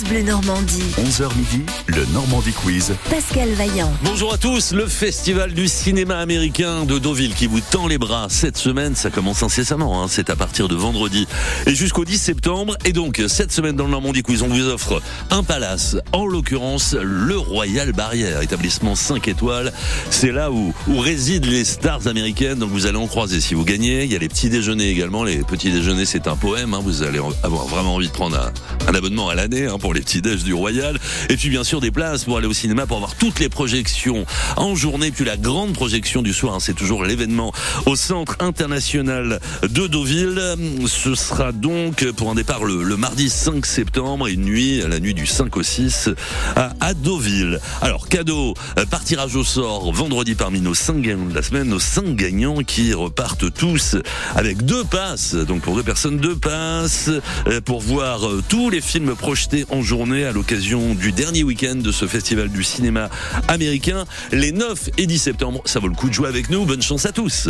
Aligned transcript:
France 0.00 0.10
Bleu 0.10 0.22
Normandie. 0.22 0.82
11h 0.98 1.36
midi, 1.36 1.62
le 1.88 2.04
Normandie 2.12 2.52
Quiz. 2.52 2.92
Pascal 3.10 3.48
Vaillant. 3.50 3.92
Bonjour 4.02 4.32
à 4.32 4.38
tous, 4.38 4.72
le 4.72 4.86
festival 4.86 5.52
du 5.52 5.68
cinéma 5.68 6.18
américain 6.18 6.84
de 6.84 6.98
Deauville 6.98 7.34
qui 7.34 7.46
vous 7.46 7.60
tend 7.60 7.86
les 7.86 7.98
bras 7.98 8.26
cette 8.28 8.56
semaine, 8.56 8.94
ça 8.94 9.10
commence 9.10 9.42
incessamment, 9.42 10.02
hein. 10.02 10.06
c'est 10.08 10.30
à 10.30 10.36
partir 10.36 10.68
de 10.68 10.74
vendredi 10.74 11.26
et 11.66 11.74
jusqu'au 11.74 12.04
10 12.04 12.18
septembre. 12.18 12.76
Et 12.84 12.92
donc, 12.92 13.22
cette 13.28 13.52
semaine 13.52 13.76
dans 13.76 13.84
le 13.84 13.90
Normandie 13.90 14.22
Quiz, 14.22 14.42
on 14.42 14.48
vous 14.48 14.68
offre 14.68 15.02
un 15.30 15.42
palace, 15.42 15.96
en 16.12 16.26
l'occurrence 16.26 16.94
le 16.94 17.36
Royal 17.36 17.92
Barrière, 17.92 18.42
établissement 18.42 18.94
5 18.94 19.28
étoiles. 19.28 19.72
C'est 20.10 20.32
là 20.32 20.50
où, 20.50 20.72
où 20.88 20.98
résident 20.98 21.46
les 21.46 21.64
stars 21.64 22.06
américaines, 22.06 22.58
donc 22.58 22.70
vous 22.70 22.86
allez 22.86 22.98
en 22.98 23.06
croiser 23.06 23.40
si 23.40 23.54
vous 23.54 23.64
gagnez. 23.64 24.04
Il 24.04 24.12
y 24.12 24.16
a 24.16 24.18
les 24.18 24.28
petits 24.28 24.50
déjeuners 24.50 24.88
également, 24.88 25.24
les 25.24 25.38
petits 25.38 25.72
déjeuners 25.72 26.06
c'est 26.06 26.28
un 26.28 26.36
poème, 26.36 26.74
hein. 26.74 26.80
vous 26.82 27.02
allez 27.02 27.20
avoir 27.42 27.66
vraiment 27.66 27.96
envie 27.96 28.08
de 28.08 28.12
prendre 28.12 28.38
un, 28.38 28.88
un 28.88 28.94
abonnement 28.94 29.28
à 29.28 29.34
l'année 29.34 29.66
hein, 29.66 29.78
pour 29.78 29.89
les 29.92 30.00
petits 30.00 30.22
déj 30.22 30.44
du 30.44 30.54
Royal. 30.54 30.98
Et 31.28 31.36
puis 31.36 31.48
bien 31.48 31.64
sûr 31.64 31.80
des 31.80 31.90
places 31.90 32.24
pour 32.24 32.38
aller 32.38 32.46
au 32.46 32.52
cinéma 32.52 32.86
pour 32.86 32.98
voir 32.98 33.14
toutes 33.14 33.40
les 33.40 33.48
projections 33.48 34.24
en 34.56 34.74
journée, 34.74 35.10
puis 35.10 35.24
la 35.24 35.36
grande 35.36 35.72
projection 35.72 36.22
du 36.22 36.32
soir, 36.32 36.54
hein, 36.54 36.60
c'est 36.60 36.74
toujours 36.74 37.04
l'événement 37.04 37.52
au 37.86 37.96
Centre 37.96 38.36
international 38.40 39.40
de 39.62 39.86
Deauville. 39.86 40.56
Ce 40.86 41.14
sera 41.14 41.52
donc 41.52 42.04
pour 42.12 42.30
un 42.30 42.34
départ 42.34 42.64
le, 42.64 42.96
mardi 42.96 43.30
5 43.30 43.64
septembre 43.64 44.28
et 44.28 44.32
une 44.32 44.44
nuit, 44.44 44.82
la 44.86 45.00
nuit 45.00 45.14
du 45.14 45.26
5 45.26 45.56
au 45.56 45.62
6 45.62 46.10
à, 46.56 46.72
à 46.80 46.94
Deauville. 46.94 47.60
Alors 47.80 48.08
cadeau, 48.08 48.54
euh, 48.78 48.86
par 48.86 49.04
tirage 49.04 49.36
au 49.36 49.44
sort 49.44 49.92
vendredi 49.92 50.34
parmi 50.34 50.60
nos 50.60 50.74
5 50.74 51.00
gagnants 51.00 51.26
de 51.26 51.34
la 51.34 51.42
semaine, 51.42 51.68
nos 51.68 51.78
5 51.78 52.14
gagnants 52.16 52.62
qui 52.62 52.92
repartent 52.92 53.52
tous 53.52 53.96
avec 54.34 54.64
deux 54.64 54.84
passes, 54.84 55.34
donc 55.34 55.62
pour 55.62 55.76
deux 55.76 55.82
personnes 55.82 56.18
deux 56.18 56.36
passes 56.36 57.10
euh, 57.46 57.60
pour 57.60 57.80
voir 57.80 58.26
euh, 58.26 58.42
tous 58.48 58.70
les 58.70 58.80
films 58.80 59.14
projetés 59.14 59.64
en 59.70 59.79
journée 59.82 60.24
à 60.24 60.32
l'occasion 60.32 60.94
du 60.94 61.12
dernier 61.12 61.42
week-end 61.42 61.76
de 61.76 61.92
ce 61.92 62.06
festival 62.06 62.48
du 62.48 62.62
cinéma 62.62 63.08
américain, 63.48 64.04
les 64.32 64.52
9 64.52 64.90
et 64.98 65.06
10 65.06 65.18
septembre. 65.18 65.62
Ça 65.64 65.80
vaut 65.80 65.88
le 65.88 65.94
coup 65.94 66.08
de 66.08 66.14
jouer 66.14 66.28
avec 66.28 66.50
nous. 66.50 66.64
Bonne 66.64 66.82
chance 66.82 67.06
à 67.06 67.12
tous. 67.12 67.48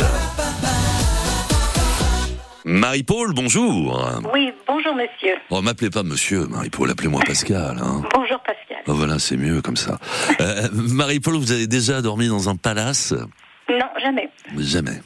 Marie-Paul, 2.63 3.33
bonjour. 3.33 4.07
Oui, 4.33 4.51
bonjour 4.67 4.95
monsieur. 4.95 5.35
Oh, 5.49 5.61
m'appelez 5.61 5.89
pas 5.89 6.03
monsieur, 6.03 6.45
Marie-Paul, 6.47 6.91
appelez-moi 6.91 7.21
Pascal. 7.25 7.77
Hein. 7.81 8.03
Bonjour 8.13 8.39
Pascal. 8.39 8.83
Oh, 8.87 8.93
voilà, 8.93 9.17
c'est 9.19 9.37
mieux 9.37 9.61
comme 9.61 9.77
ça. 9.77 9.97
Euh, 10.39 10.67
Marie-Paul, 10.73 11.35
vous 11.35 11.51
avez 11.51 11.67
déjà 11.67 12.01
dormi 12.01 12.27
dans 12.27 12.49
un 12.49 12.55
palace? 12.55 13.13
Non, 13.69 13.87
jamais. 14.01 14.29
Jamais. 14.57 15.01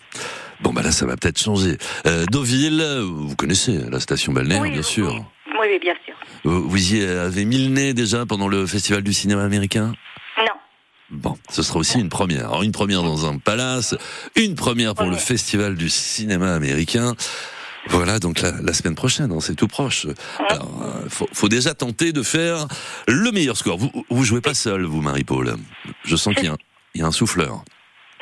Bon, 0.62 0.74
bah 0.74 0.82
là, 0.82 0.92
ça 0.92 1.06
va 1.06 1.16
peut-être 1.16 1.40
changer. 1.40 1.78
Euh, 2.06 2.26
Deauville, 2.32 2.84
vous 3.04 3.36
connaissez 3.36 3.78
la 3.90 4.00
station 4.00 4.34
balnéaire, 4.34 4.62
Oui, 4.62 4.72
bien 4.72 4.82
sûr. 4.82 5.14
Oui, 5.60 5.68
oui, 5.72 5.80
bien 5.82 5.94
sûr. 6.05 6.05
Vous 6.46 6.94
y 6.94 7.04
avez 7.04 7.44
mis 7.44 7.58
le 7.58 7.70
nez 7.70 7.94
déjà 7.96 8.28
pendant 8.28 8.48
le 8.48 8.68
festival 8.68 9.02
du 9.02 9.14
cinéma 9.14 9.44
américain? 9.44 9.94
Non. 10.38 10.54
Bon, 11.10 11.38
ce 11.50 11.64
sera 11.64 11.80
aussi 11.80 12.00
une 12.00 12.10
première. 12.10 12.50
Alors, 12.50 12.62
une 12.62 12.72
première 12.72 13.02
dans 13.02 13.26
un 13.26 13.40
palace, 13.40 13.96
une 14.36 14.54
première 14.54 14.94
pour 14.94 15.08
le 15.08 15.18
festival 15.18 15.76
du 15.76 15.90
cinéma 15.90 16.54
américain. 16.54 17.16
Voilà, 17.88 18.20
donc 18.20 18.42
la, 18.42 18.52
la 18.62 18.74
semaine 18.74 18.96
prochaine, 18.96 19.32
hein, 19.32 19.40
c'est 19.42 19.56
tout 19.56 19.68
proche. 19.68 20.08
Alors, 20.50 20.84
euh, 20.84 21.10
faut, 21.10 21.28
faut 21.34 21.50
déjà 21.50 21.74
tenter 21.74 22.14
de 22.14 22.22
faire 22.24 22.68
le 23.08 23.32
meilleur 23.32 23.58
score. 23.58 23.78
Vous, 23.78 23.92
vous 24.10 24.24
jouez 24.24 24.42
pas 24.42 24.54
seul, 24.54 24.84
vous, 24.86 25.02
Marie-Paul. 25.02 25.56
Je 26.04 26.16
sens 26.16 26.36
qu'il 26.36 26.52
y 26.96 27.02
a 27.02 27.06
un 27.06 27.12
souffleur. 27.12 27.64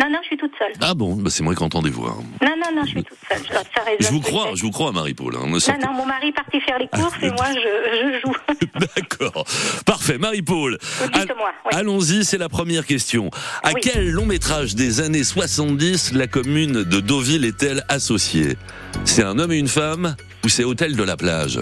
Non, 0.04 0.10
non, 0.10 0.18
je 0.22 0.28
suis 0.28 0.38
toute 0.38 0.52
seule. 0.60 0.74
Ah 0.82 0.94
bon, 0.94 1.16
bah 1.16 1.30
c'est 1.30 1.44
moi 1.44 1.56
qui 1.56 1.64
entendez 1.64 1.90
vous. 1.90 2.06
hein. 2.06 2.18
Non, 2.42 2.56
non, 2.58 2.76
non, 2.76 2.82
je 2.86 2.90
suis 2.92 3.04
toute 3.04 3.18
seule. 3.30 3.40
Ça, 3.48 3.62
Je 4.00 4.08
vous 4.10 4.20
crois, 4.20 4.50
je 4.54 4.62
vous 4.64 4.72
crois, 4.72 4.92
Marie-Paul. 4.92 5.36
hein. 5.38 5.46
Non, 5.48 5.58
non, 5.88 5.94
mon 5.94 6.06
mari 6.06 6.28
est 6.28 6.32
parti 6.34 6.60
faire 6.60 6.78
les 6.78 6.88
courses 6.90 7.16
et 7.22 7.30
moi, 7.32 7.46
je, 7.54 8.20
je 8.20 8.22
joue. 8.26 8.36
D'accord. 8.96 9.46
Parfait, 9.86 10.18
Marie-Paul. 10.18 10.78
Dites-moi, 11.14 11.52
oui. 11.66 11.72
Allons-y, 11.74 12.26
c'est 12.26 12.38
la 12.38 12.50
première 12.50 12.86
question. 12.86 13.30
À 13.64 13.72
Oui. 13.74 13.82
quel 13.82 14.10
long 14.12 14.26
métrage 14.26 14.76
des 14.76 15.00
années 15.00 15.24
70 15.24 16.14
la 16.14 16.28
commune 16.28 16.84
de 16.84 17.00
Deauville 17.00 17.46
est-elle 17.46 17.84
associée? 17.88 18.58
C'est 19.06 19.24
un 19.24 19.40
homme 19.40 19.54
et 19.54 19.58
une 19.58 19.68
femme 19.70 20.16
ou 20.44 20.50
c'est 20.50 20.66
Hôtel 20.66 20.96
de 20.98 21.04
la 21.04 21.16
plage? 21.16 21.60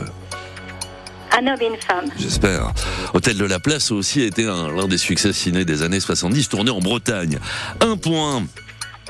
Un 1.37 1.47
homme 1.47 1.61
et 1.61 1.67
une 1.67 1.77
femme. 1.79 2.05
J'espère. 2.19 2.73
Hôtel 3.13 3.37
de 3.37 3.45
la 3.45 3.59
Place 3.59 3.91
a 3.91 3.95
aussi 3.95 4.21
été 4.21 4.45
un- 4.45 4.69
l'un 4.71 4.87
des 4.87 4.97
succès 4.97 5.31
ciné 5.33 5.63
des 5.65 5.81
années 5.83 5.99
70, 5.99 6.49
tourné 6.49 6.71
en 6.71 6.79
Bretagne. 6.79 7.39
Un 7.79 7.95
point. 7.97 8.43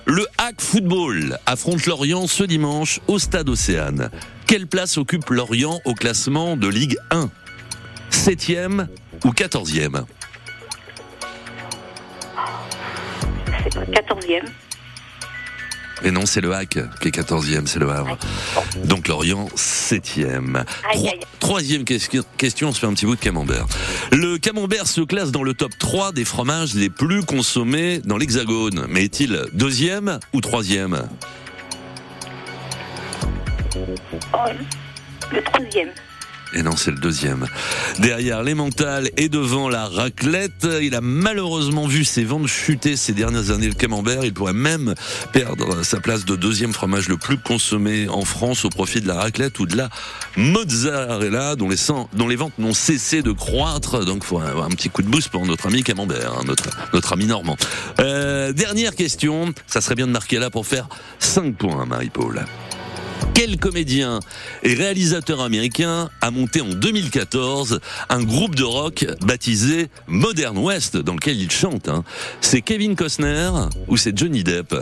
Le 0.06 0.26
Hack 0.38 0.62
Football 0.62 1.38
affronte 1.46 1.86
Lorient 1.86 2.28
ce 2.28 2.44
dimanche 2.44 3.00
au 3.08 3.20
Stade 3.20 3.50
Océane. 3.50 4.10
Quelle 4.48 4.68
place 4.68 4.98
occupe 4.98 5.30
Lorient 5.30 5.80
au 5.86 5.94
classement 5.94 6.58
de 6.58 6.68
Ligue 6.68 6.98
1 7.12 7.30
Septième 8.10 8.88
ou 9.24 9.32
quatorzième? 9.32 10.06
C'est 13.64 13.92
14e. 13.92 14.46
Et 16.04 16.12
non, 16.12 16.26
c'est 16.26 16.42
le 16.42 16.54
Hack 16.54 16.80
qui 17.00 17.08
est 17.08 17.12
quatorzième, 17.12 17.68
c'est 17.68 17.80
le 17.80 17.90
Havre. 17.90 18.18
Donc 18.86 19.08
Lorient, 19.08 19.48
septième. 19.56 20.64
Aïe, 20.90 20.98
Troi- 20.98 21.10
aïe. 21.12 21.20
Troisième 21.40 21.84
question, 21.84 22.24
question, 22.38 22.70
on 22.70 22.72
se 22.74 22.80
fait 22.80 22.88
un 22.88 22.94
petit 22.94 23.06
bout 23.06 23.16
de 23.16 23.20
camembert. 23.22 23.66
Le 24.12 24.38
camembert 24.38 24.88
se 24.88 25.02
classe 25.02 25.32
dans 25.32 25.44
le 25.44 25.54
top 25.54 25.72
3 25.78 26.12
des 26.12 26.26
fromages 26.26 26.74
les 26.74 26.90
plus 26.90 27.24
consommés 27.24 28.00
dans 28.04 28.18
l'Hexagone. 28.18 28.86
Mais 28.90 29.04
est-il 29.06 29.44
deuxième 29.54 30.20
ou 30.34 30.42
troisième? 30.42 31.08
Oh, 33.76 33.80
le 35.32 35.42
troisième. 35.44 35.90
Et 36.54 36.64
non, 36.64 36.76
c'est 36.76 36.92
le 36.92 36.98
deuxième. 36.98 37.48
Derrière 38.00 38.44
l'emmental 38.44 39.10
et 39.16 39.30
devant 39.30 39.70
la 39.70 39.88
raclette, 39.88 40.68
il 40.82 40.96
a 40.96 41.02
malheureusement 41.02 41.88
vu 41.88 42.04
ses 42.04 42.24
ventes 42.24 42.48
chuter 42.48 42.98
ces 42.98 43.14
dernières 43.14 43.52
années 43.52 43.68
le 43.68 43.74
camembert. 43.74 44.26
Il 44.26 44.34
pourrait 44.34 44.54
même 44.54 44.94
perdre 45.32 45.84
sa 45.84 46.00
place 46.00 46.26
de 46.26 46.36
deuxième 46.36 46.74
fromage 46.74 47.08
le 47.08 47.18
plus 47.18 47.38
consommé 47.38 48.10
en 48.10 48.26
France 48.26 48.66
au 48.66 48.70
profit 48.70 49.00
de 49.00 49.08
la 49.08 49.16
raclette 49.16 49.60
ou 49.60 49.66
de 49.66 49.78
la 49.78 49.90
mozzarella, 50.36 51.56
dont 51.56 51.70
les, 51.70 51.78
les 52.28 52.36
ventes 52.36 52.58
n'ont 52.60 52.74
cessé 52.74 53.22
de 53.22 53.32
croître. 53.32 54.06
Donc, 54.06 54.24
faut 54.24 54.40
avoir 54.40 54.66
un 54.66 54.72
petit 54.72 54.90
coup 54.90 55.04
de 55.04 55.08
boost 55.08 55.30
pour 55.30 55.46
notre 55.46 55.68
ami 55.68 55.84
camembert, 55.84 56.34
hein, 56.38 56.44
notre, 56.46 56.70
notre 56.94 57.14
ami 57.14 57.26
normand. 57.26 57.56
Euh, 58.00 58.52
dernière 58.52 58.96
question. 58.96 59.54
Ça 59.68 59.80
serait 59.80 59.96
bien 59.96 60.08
de 60.08 60.12
marquer 60.12 60.40
là 60.40 60.50
pour 60.50 60.68
faire 60.68 60.90
5 61.20 61.56
points, 61.56 61.86
Marie-Paul. 61.86 62.46
Quel 63.34 63.58
comédien 63.58 64.20
et 64.64 64.74
réalisateur 64.74 65.42
américain 65.42 66.10
a 66.22 66.32
monté 66.32 66.62
en 66.62 66.70
2014 66.70 67.82
un 68.10 68.24
groupe 68.24 68.56
de 68.56 68.64
rock 68.64 69.06
baptisé 69.22 69.90
Modern 70.08 70.58
West 70.58 70.98
dans 70.98 71.14
lequel 71.14 71.40
il 71.40 71.52
chante 71.52 71.88
hein? 71.90 72.04
C'est 72.42 72.62
Kevin 72.62 72.96
Costner 72.96 73.52
ou 73.88 73.98
c'est 73.98 74.18
Johnny 74.18 74.44
Depp? 74.44 74.74
Oh 74.74 74.78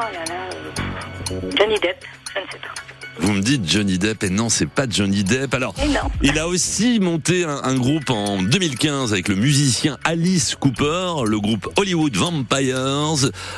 là 0.00 0.24
là. 0.28 0.48
Johnny 1.56 1.78
Depp, 1.80 2.04
je 2.34 2.40
ne 2.40 2.46
sais 2.50 2.58
pas. 2.58 2.85
Vous 3.20 3.32
me 3.32 3.40
dites 3.40 3.68
Johnny 3.68 3.98
Depp 3.98 4.24
et 4.24 4.30
non, 4.30 4.48
c'est 4.48 4.68
pas 4.68 4.86
Johnny 4.88 5.24
Depp. 5.24 5.54
Alors, 5.54 5.74
il 6.22 6.38
a 6.38 6.48
aussi 6.48 7.00
monté 7.00 7.44
un, 7.44 7.60
un 7.64 7.74
groupe 7.74 8.10
en 8.10 8.42
2015 8.42 9.12
avec 9.12 9.28
le 9.28 9.36
musicien 9.36 9.98
Alice 10.04 10.54
Cooper, 10.54 11.24
le 11.24 11.40
groupe 11.40 11.68
Hollywood 11.76 12.14
Vampires, 12.16 12.76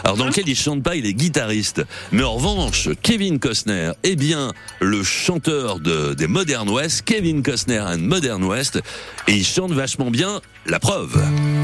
alors 0.04 0.16
dans 0.16 0.26
lequel 0.26 0.48
il 0.48 0.56
chante 0.56 0.82
pas, 0.82 0.96
il 0.96 1.06
est 1.06 1.14
guitariste. 1.14 1.84
Mais 2.12 2.22
en 2.22 2.34
revanche, 2.34 2.88
Kevin 3.02 3.38
Costner 3.38 3.92
est 4.02 4.16
bien 4.16 4.52
le 4.80 5.02
chanteur 5.02 5.80
de, 5.80 6.14
des 6.14 6.26
Modern 6.26 6.69
West, 6.69 7.02
Kevin 7.04 7.42
Costner 7.42 7.80
and 7.80 7.98
Modern 7.98 8.44
West, 8.44 8.80
et 9.26 9.34
il 9.34 9.44
chante 9.44 9.72
vachement 9.72 10.10
bien, 10.10 10.40
la 10.66 10.78
preuve. 10.78 11.16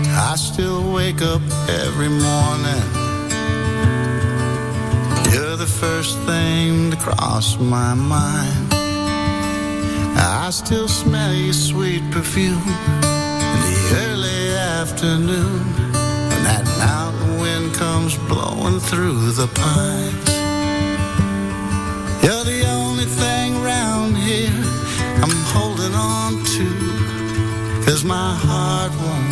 I 0.07 0.37
still 0.37 0.93
wake 0.93 1.23
up 1.23 1.43
every 1.69 2.09
morning. 2.09 3.14
You're 5.35 5.57
the 5.57 5.67
first 5.67 6.17
thing 6.31 6.93
to 6.93 6.97
cross 6.97 7.59
my 7.59 7.93
mind. 7.93 8.69
I 10.17 10.49
still 10.51 10.87
smell 10.87 11.35
your 11.35 11.53
sweet 11.53 12.09
perfume 12.13 12.63
in 13.55 13.61
the 13.69 13.79
early 14.07 14.55
afternoon. 14.79 15.65
When 16.31 16.43
that 16.51 16.65
mountain 16.79 17.41
wind 17.41 17.75
comes 17.75 18.17
blowing 18.29 18.79
through 18.79 19.33
the 19.33 19.49
pines. 19.49 20.29
You're 22.23 22.45
the 22.45 22.63
only 22.71 23.07
thing 23.07 23.61
round 23.61 24.17
here 24.17 24.63
I'm 25.21 25.37
holding 25.51 25.97
on 25.97 26.45
to. 26.55 26.67
Cause 27.85 28.05
my 28.05 28.37
heart 28.47 28.93
won't 29.03 29.31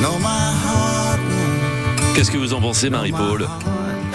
No, 0.00 0.18
my 0.20 0.46
heart 0.64 1.20
won't. 1.20 2.16
Qu'est-ce 2.16 2.30
que 2.30 2.38
vous 2.38 2.54
en 2.54 2.62
pensez, 2.62 2.88
Marie-Paul? 2.88 3.46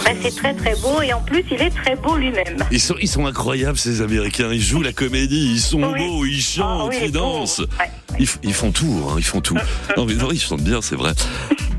Ben, 0.05 0.15
c'est 0.21 0.35
très 0.35 0.53
très 0.53 0.75
beau 0.75 1.01
et 1.01 1.11
en 1.13 1.21
plus 1.21 1.43
il 1.51 1.61
est 1.61 1.71
très 1.71 1.95
beau 1.95 2.15
lui-même. 2.15 2.57
ils 2.71 2.79
sont, 2.79 2.95
ils 3.01 3.07
sont 3.07 3.25
incroyables, 3.25 3.77
ces 3.77 4.01
Américains. 4.01 4.49
Ils 4.51 4.61
jouent 4.61 4.81
la 4.83 4.93
comédie, 4.93 5.53
ils 5.55 5.59
sont 5.59 5.81
Oui. 5.83 5.99
beaux, 6.07 6.25
ils 6.25 6.41
chantent, 6.41 6.81
Ah 6.83 6.85
oui, 6.89 6.97
ils 7.05 7.11
dansent. 7.11 7.59
Ouais. 7.79 7.91
Ils, 8.43 8.53
font 8.53 8.71
tout, 8.71 9.03
hein, 9.09 9.15
ils 9.17 9.23
font 9.23 9.41
tout. 9.41 9.57
Non, 9.97 10.05
mais 10.05 10.13
non, 10.13 10.29
ils 10.31 10.39
chantent 10.39 10.61
bien, 10.61 10.81
c'est 10.81 10.95
vrai. 10.95 11.11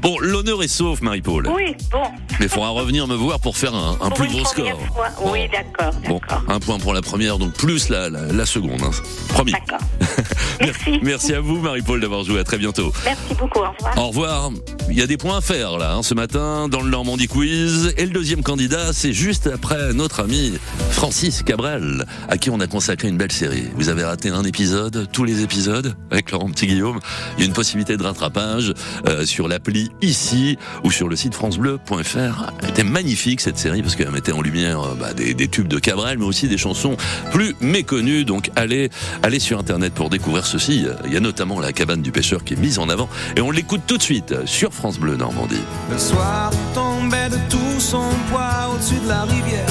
Bon, 0.02 0.18
l'honneur 0.18 0.62
est 0.62 0.68
sauf, 0.68 1.00
Marie-Paul. 1.00 1.48
Oui, 1.48 1.74
bon. 1.90 2.02
Mais 2.38 2.46
il 2.46 2.48
faudra 2.50 2.68
revenir 2.70 3.06
me 3.06 3.14
voir 3.14 3.40
pour 3.40 3.56
faire 3.56 3.74
un, 3.74 3.92
un 4.02 4.10
Pour 4.10 4.18
plus 4.18 4.28
gros 4.28 4.44
score. 4.44 4.78
fois. 4.94 5.08
Oui, 5.32 5.48
d'accord, 5.50 5.92
Bon, 6.06 6.20
un 6.48 6.60
point 6.60 6.78
pour 6.78 6.92
la 6.92 7.00
première, 7.02 7.38
donc 7.38 7.54
plus 7.54 7.88
la, 7.88 8.10
la, 8.10 8.26
la 8.26 8.46
seconde. 8.46 8.82
hein. 8.82 8.90
Promis. 9.28 9.52
D'accord. 9.52 9.78
Merci. 10.60 11.00
Merci 11.02 11.34
à 11.34 11.40
vous, 11.40 11.60
Marie-Paul, 11.60 12.00
d'avoir 12.00 12.24
joué. 12.24 12.40
À 12.40 12.44
très 12.44 12.58
bientôt. 12.58 12.92
Merci 13.04 13.34
beaucoup, 13.38 13.60
au 13.60 13.70
revoir. 13.70 13.98
Au 13.98 14.08
revoir. 14.08 14.50
Il 14.88 14.96
y 14.96 15.02
a 15.02 15.06
des 15.06 15.16
points 15.16 15.38
à 15.38 15.40
faire 15.40 15.78
là 15.78 15.94
hein, 15.94 16.02
ce 16.02 16.14
matin 16.14 16.68
dans 16.68 16.80
le 16.80 16.90
Normandie 16.90 17.28
Quiz. 17.28 17.92
Et 17.96 18.06
le 18.06 18.12
deuxième 18.12 18.42
candidat, 18.42 18.92
c'est 18.92 19.12
juste 19.12 19.48
après 19.52 19.92
notre 19.92 20.20
ami 20.20 20.58
Francis 20.90 21.42
Cabrel, 21.42 22.06
à 22.28 22.38
qui 22.38 22.50
on 22.50 22.60
a 22.60 22.66
consacré 22.66 23.08
une 23.08 23.16
belle 23.16 23.32
série. 23.32 23.68
Vous 23.76 23.88
avez 23.88 24.04
raté 24.04 24.30
un 24.30 24.44
épisode, 24.44 25.08
tous 25.12 25.24
les 25.24 25.42
épisodes 25.42 25.94
avec 26.10 26.30
Laurent 26.30 26.48
Petit-Guillaume. 26.48 27.00
Il 27.36 27.40
y 27.40 27.42
a 27.42 27.46
une 27.46 27.52
possibilité 27.52 27.96
de 27.96 28.02
rattrapage 28.02 28.72
euh, 29.06 29.26
sur 29.26 29.48
l'appli 29.48 29.90
ici 30.02 30.56
ou 30.84 30.90
sur 30.90 31.08
le 31.08 31.16
site 31.16 31.34
francebleu.fr. 31.34 32.52
Elle 32.62 32.70
était 32.70 32.84
magnifique 32.84 33.40
cette 33.40 33.58
série 33.58 33.82
parce 33.82 33.96
qu'elle 33.96 34.10
mettait 34.10 34.32
en 34.32 34.40
lumière 34.42 34.80
euh, 34.80 34.94
bah, 34.98 35.12
des, 35.12 35.34
des 35.34 35.48
tubes 35.48 35.68
de 35.68 35.78
Cabrel, 35.78 36.18
mais 36.18 36.24
aussi 36.24 36.48
des 36.48 36.58
chansons 36.58 36.96
plus 37.32 37.54
méconnues. 37.60 38.24
Donc 38.24 38.50
allez, 38.56 38.90
allez 39.22 39.40
sur 39.40 39.58
internet 39.58 39.92
pour 39.92 40.05
découvrir 40.08 40.46
ceci. 40.46 40.86
Il 41.04 41.12
y 41.12 41.16
a 41.16 41.20
notamment 41.20 41.60
la 41.60 41.72
cabane 41.72 42.02
du 42.02 42.12
pêcheur 42.12 42.44
qui 42.44 42.54
est 42.54 42.56
mise 42.56 42.78
en 42.78 42.88
avant 42.88 43.08
et 43.36 43.40
on 43.40 43.50
l'écoute 43.50 43.82
tout 43.86 43.98
de 43.98 44.02
suite 44.02 44.34
sur 44.46 44.72
France 44.72 44.98
Bleu 44.98 45.16
Normandie. 45.16 45.64
Le 45.90 45.98
soir 45.98 46.50
tombait 46.74 47.28
de 47.28 47.38
tout 47.48 47.80
son 47.80 48.10
poids 48.30 48.70
au-dessus 48.72 49.00
de 49.04 49.08
la 49.08 49.22
rivière. 49.22 49.68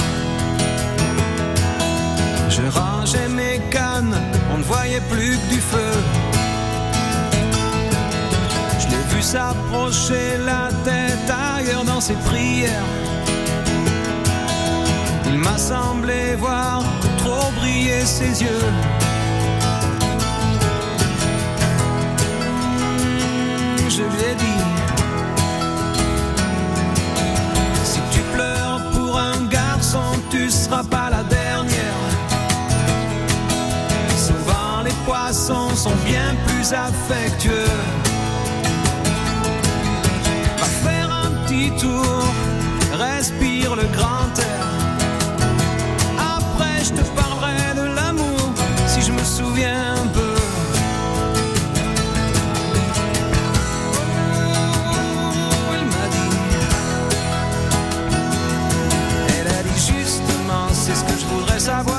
Je 2.50 2.62
rangeais 2.80 3.28
mes 3.30 3.60
cannes, 3.70 4.16
on 4.54 4.58
ne 4.60 4.64
voyait 4.64 5.02
plus 5.10 5.38
que 5.38 5.54
du 5.54 5.60
feu. 5.60 5.92
Je 8.80 8.88
l'ai 8.88 9.16
vu 9.16 9.22
s'approcher 9.22 10.38
la 10.46 10.70
tête 10.84 11.30
ailleurs 11.30 11.84
dans 11.84 12.00
ses 12.00 12.14
prières. 12.14 12.84
Il 15.28 15.38
m'a 15.38 15.58
semblé 15.58 16.36
voir 16.38 16.84
trop 17.18 17.52
briller 17.60 18.06
ses 18.06 18.42
yeux. 18.42 19.05
Je 23.98 24.02
lui 24.02 24.24
ai 24.30 24.36
dit. 24.36 24.64
Si 27.86 28.00
tu 28.12 28.20
pleures 28.36 28.82
pour 28.92 29.18
un 29.18 29.46
garçon, 29.46 30.04
tu 30.30 30.50
seras 30.50 30.84
pas 30.84 31.10
la 31.10 31.24
dernière. 31.24 32.02
Souvent 34.18 34.82
les 34.84 34.92
poissons 35.06 35.74
sont 35.78 35.96
bien 36.06 36.36
plus 36.46 36.74
affectueux. 36.74 37.72
Va 40.60 40.66
faire 40.66 41.10
un 41.10 41.32
petit 41.46 41.72
tour, 41.80 42.26
respire 43.00 43.78
le 43.78 43.88
grand 43.96 44.35
que 61.66 61.95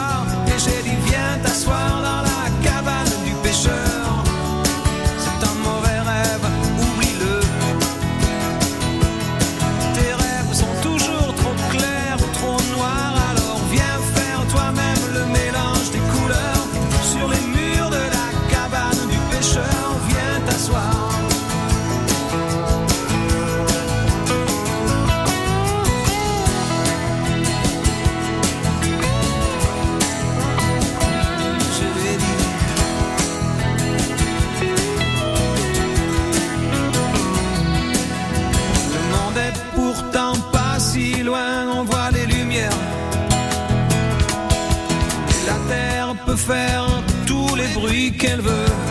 qu'elle 48.13 48.41
veut. 48.41 48.86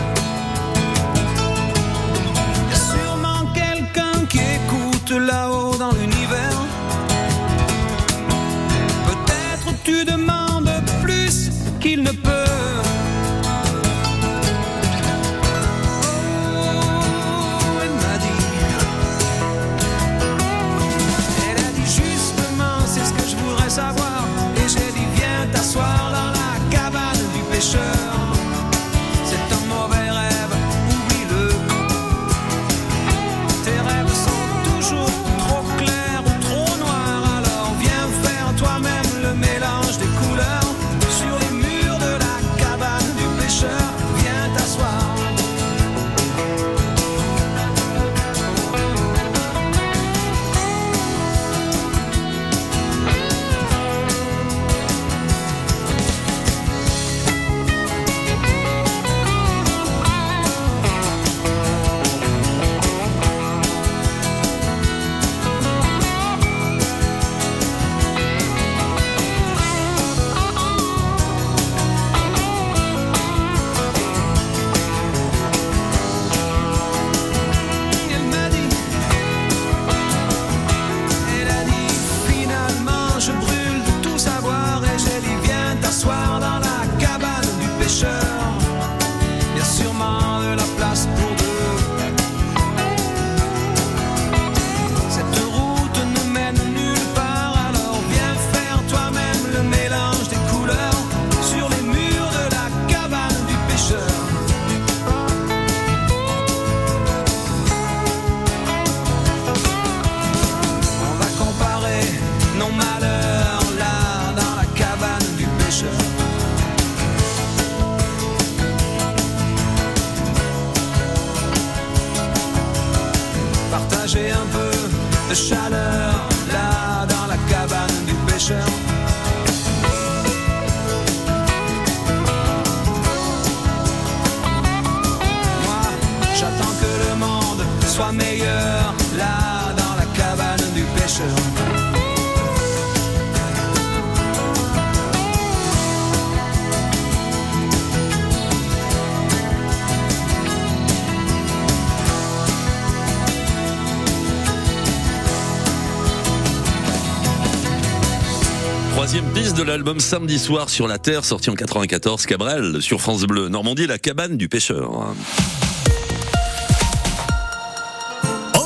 Troisième 158.96 159.30
piste 159.34 159.54
de 159.58 159.62
l'album 159.62 160.00
Samedi 160.00 160.38
soir 160.38 160.70
sur 160.70 160.88
la 160.88 160.98
Terre, 160.98 161.26
sorti 161.26 161.50
en 161.50 161.54
94, 161.54 162.24
Cabrel, 162.24 162.80
sur 162.80 163.02
France 163.02 163.24
Bleu, 163.24 163.50
Normandie, 163.50 163.86
la 163.86 163.98
cabane 163.98 164.38
du 164.38 164.48
pêcheur. 164.48 165.14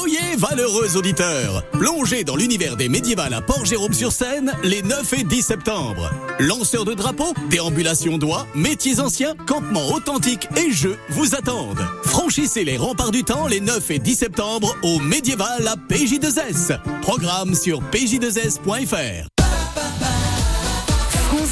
Yeah, 0.06 0.36
valeureux 0.38 0.96
auditeurs 0.96 1.64
Plongez 1.72 2.22
dans 2.22 2.36
l'univers 2.36 2.76
des 2.76 2.88
médiévals 2.88 3.34
à 3.34 3.40
Port-Jérôme-sur-Seine 3.40 4.52
les 4.62 4.82
9 4.82 5.12
et 5.14 5.24
10 5.24 5.42
septembre. 5.42 6.12
Lanceurs 6.38 6.84
de 6.84 6.94
drapeaux, 6.94 7.34
déambulations 7.50 8.16
d'oie, 8.16 8.46
métiers 8.54 9.00
anciens, 9.00 9.34
campements 9.48 9.88
authentiques 9.88 10.48
et 10.56 10.70
jeux 10.70 10.96
vous 11.08 11.34
attendent. 11.34 11.84
Franchissez 12.04 12.62
les 12.62 12.76
remparts 12.76 13.10
du 13.10 13.24
temps 13.24 13.48
les 13.48 13.60
9 13.60 13.90
et 13.90 13.98
10 13.98 14.14
septembre 14.14 14.76
au 14.84 15.00
médiéval 15.00 15.66
à 15.66 15.74
PJ2S. 15.92 16.78
Programme 17.02 17.56
sur 17.56 17.82
pj2s.fr. 17.90 19.39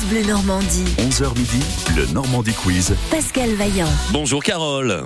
Bleu 0.09 0.23
Normandie. 0.27 0.85
11h 0.99 1.37
midi, 1.37 1.61
le 1.97 2.13
Normandie 2.13 2.55
Quiz. 2.55 2.95
Pascal 3.11 3.51
Vaillant. 3.55 3.89
Bonjour 4.13 4.43
Carole. 4.43 5.05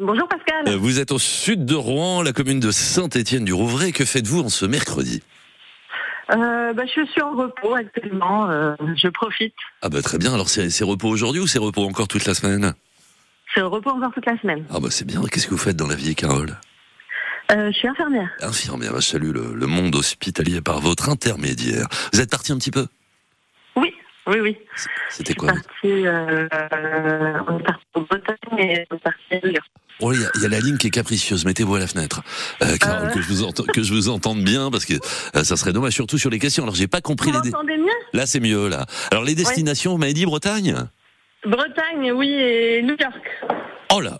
Bonjour 0.00 0.26
Pascal. 0.28 0.68
Euh, 0.68 0.76
Vous 0.76 0.98
êtes 1.00 1.12
au 1.12 1.18
sud 1.18 1.64
de 1.64 1.74
Rouen, 1.74 2.22
la 2.22 2.32
commune 2.32 2.58
de 2.60 2.70
Saint-Étienne-du-Rouvray. 2.70 3.92
Que 3.92 4.04
faites-vous 4.04 4.40
en 4.42 4.48
ce 4.48 4.64
mercredi 4.66 5.22
Euh, 6.30 6.72
bah, 6.72 6.82
je 6.86 7.04
suis 7.06 7.20
en 7.22 7.36
repos 7.36 7.74
actuellement. 7.74 8.48
euh, 8.50 8.74
je 8.96 9.08
profite. 9.08 9.54
Ah 9.82 9.88
bah 9.88 10.02
très 10.02 10.18
bien, 10.18 10.32
alors 10.34 10.48
c'est 10.48 10.70
c'est 10.70 10.84
repos 10.84 11.08
aujourd'hui 11.08 11.40
ou 11.40 11.46
c'est 11.46 11.58
repos 11.58 11.84
encore 11.84 12.08
toute 12.08 12.24
la 12.26 12.34
semaine 12.34 12.74
en 13.58 13.68
repos 13.68 13.90
encore 13.90 14.12
toute 14.14 14.24
la 14.24 14.38
semaine. 14.40 14.64
Ah 14.70 14.80
bah 14.80 14.88
c'est 14.90 15.04
bien, 15.06 15.20
qu'est-ce 15.30 15.44
que 15.46 15.50
vous 15.50 15.58
faites 15.58 15.76
dans 15.76 15.86
la 15.86 15.94
vie 15.94 16.14
Carole 16.14 16.56
Euh, 17.50 17.70
je 17.70 17.76
suis 17.76 17.86
infirmière. 17.88 18.30
Infirmière, 18.40 18.94
je 18.96 19.00
salue 19.06 19.30
le, 19.30 19.52
le 19.54 19.66
monde 19.66 19.94
hospitalier 19.94 20.62
par 20.62 20.80
votre 20.80 21.10
intermédiaire. 21.10 21.86
Vous 22.14 22.20
êtes 22.22 22.30
parti 22.30 22.52
un 22.52 22.56
petit 22.56 22.70
peu 22.70 22.86
Oui, 24.26 24.34
oui, 24.34 24.40
oui. 24.40 24.56
C'était 25.10 25.34
quoi 25.34 25.48
partie, 25.48 26.06
euh, 26.06 26.46
on 27.48 27.58
est 27.58 27.62
parti 27.64 27.84
en 27.94 28.00
Bretagne 28.02 28.36
et 28.58 28.86
on 28.90 28.96
est 28.96 28.98
parti 29.02 29.18
à 29.32 29.36
New 29.44 29.52
York. 29.52 29.66
Oh, 30.00 30.12
il 30.12 30.20
y, 30.20 30.24
a- 30.24 30.30
il 30.36 30.42
y 30.42 30.46
a 30.46 30.48
la 30.48 30.60
ligne 30.60 30.78
qui 30.78 30.86
est 30.88 30.90
capricieuse. 30.90 31.44
Mettez-vous 31.44 31.74
à 31.74 31.78
la 31.80 31.86
fenêtre, 31.86 32.22
Euh, 32.62 32.76
Carole, 32.76 33.08
Euh. 33.08 33.10
que 33.12 33.20
je 33.20 33.28
vous 33.28 33.42
entende, 33.44 33.66
que 33.66 33.82
je 33.82 33.92
vous 33.92 34.08
entende 34.08 34.42
bien, 34.42 34.70
parce 34.70 34.84
que 34.84 34.94
euh, 35.36 35.44
ça 35.44 35.56
serait 35.56 35.72
dommage, 35.72 35.92
surtout 35.92 36.18
sur 36.18 36.30
les 36.30 36.38
questions. 36.38 36.62
Alors, 36.62 36.74
j'ai 36.74 36.88
pas 36.88 37.00
compris 37.00 37.30
Vous 37.30 37.40
les. 37.42 37.76
mieux? 37.78 37.86
Là, 38.12 38.26
c'est 38.26 38.40
mieux 38.40 38.68
là. 38.68 38.86
Alors, 39.10 39.24
les 39.24 39.34
destinations, 39.34 39.92
vous 39.92 39.98
m'avez 39.98 40.14
dit 40.14 40.24
Bretagne? 40.24 40.76
Bretagne, 41.46 42.12
oui, 42.12 42.30
et 42.32 42.82
New 42.82 42.96
York. 42.98 43.28
Oh 43.94 44.00
là 44.00 44.16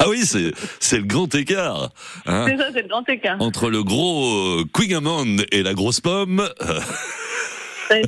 Ah 0.00 0.08
oui, 0.08 0.26
c'est 0.26 0.52
c'est 0.78 0.98
le 0.98 1.04
grand 1.04 1.32
écart 1.34 1.88
hein, 2.26 2.44
C'est 2.48 2.56
ça, 2.58 2.66
c'est 2.74 2.82
le 2.82 2.88
grand 2.88 3.08
écart. 3.08 3.36
entre 3.40 3.70
le 3.70 3.82
gros 3.82 4.62
Quingamond 4.74 5.38
et 5.52 5.62
la 5.62 5.72
grosse 5.72 6.00
pomme. 6.00 6.46
euh, 6.60 6.80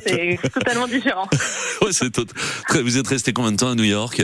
C'est 0.06 0.38
totalement 0.52 0.86
différent. 0.86 1.28
ouais, 1.82 1.92
c'est 1.92 2.10
tot- 2.10 2.26
Vous 2.70 2.98
êtes 2.98 3.08
resté 3.08 3.32
combien 3.32 3.52
de 3.52 3.56
temps 3.56 3.70
à 3.70 3.74
New 3.74 3.84
York? 3.84 4.22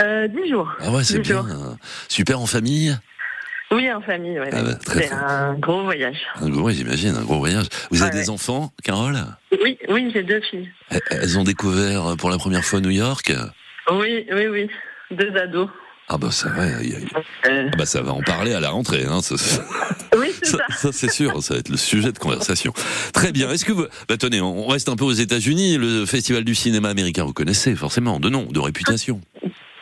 Euh, 0.00 0.28
dix 0.28 0.48
jours. 0.50 0.70
Ah 0.80 0.90
ouais, 0.90 1.04
c'est 1.04 1.18
bien. 1.20 1.42
jours. 1.42 1.76
Super 2.08 2.40
en 2.40 2.46
famille? 2.46 2.96
Oui, 3.70 3.90
en 3.90 4.02
famille, 4.02 4.38
ouais. 4.38 4.50
Ah 4.52 4.62
bah, 4.62 4.78
c'est 4.86 5.10
un 5.12 5.54
gros 5.54 5.82
voyage. 5.84 6.18
Un 6.40 6.50
gros, 6.50 6.68
j'imagine, 6.70 7.16
un 7.16 7.22
gros 7.22 7.38
voyage. 7.38 7.66
Vous 7.90 8.02
avez 8.02 8.10
des 8.10 8.18
ouais. 8.24 8.30
enfants, 8.30 8.72
Carole? 8.84 9.16
Oui, 9.62 9.78
oui, 9.88 10.10
j'ai 10.12 10.22
deux 10.22 10.40
filles. 10.42 10.70
Elles- 10.90 11.00
Elles 11.10 11.38
ont 11.38 11.44
découvert 11.44 12.16
pour 12.18 12.28
la 12.28 12.36
première 12.36 12.64
fois 12.64 12.80
New 12.80 12.90
York? 12.90 13.32
Oui, 13.90 14.26
oui, 14.32 14.46
oui. 14.48 14.68
Deux 15.10 15.34
ados. 15.36 15.68
Ah 16.14 16.18
bah 16.18 16.30
ça, 16.30 16.48
ouais, 16.50 16.86
y 16.86 16.94
a- 16.94 17.48
Euh, 17.48 17.70
ah 17.72 17.76
bah 17.76 17.86
ça 17.86 18.02
va 18.02 18.12
en 18.12 18.20
parler 18.20 18.52
à 18.52 18.60
la 18.60 18.68
rentrée. 18.70 19.04
Hein, 19.08 19.22
ça, 19.22 19.34
oui, 20.18 20.28
c'est 20.42 20.50
ça, 20.50 20.58
ça. 20.68 20.76
ça, 20.76 20.92
c'est 20.92 21.10
sûr, 21.10 21.42
ça 21.42 21.54
va 21.54 21.60
être 21.60 21.70
le 21.70 21.78
sujet 21.78 22.12
de 22.12 22.18
conversation. 22.18 22.74
Très 23.14 23.32
bien. 23.32 23.50
Est-ce 23.50 23.64
que 23.64 23.72
vous... 23.72 23.86
Bah 24.08 24.16
tenez, 24.18 24.40
on 24.42 24.66
reste 24.66 24.90
un 24.90 24.96
peu 24.96 25.04
aux 25.04 25.12
États-Unis. 25.12 25.78
Le 25.78 26.04
Festival 26.04 26.44
du 26.44 26.54
cinéma 26.54 26.90
américain, 26.90 27.24
vous 27.24 27.32
connaissez 27.32 27.74
forcément, 27.74 28.20
de 28.20 28.28
nom, 28.28 28.44
de 28.44 28.60
réputation. 28.60 29.22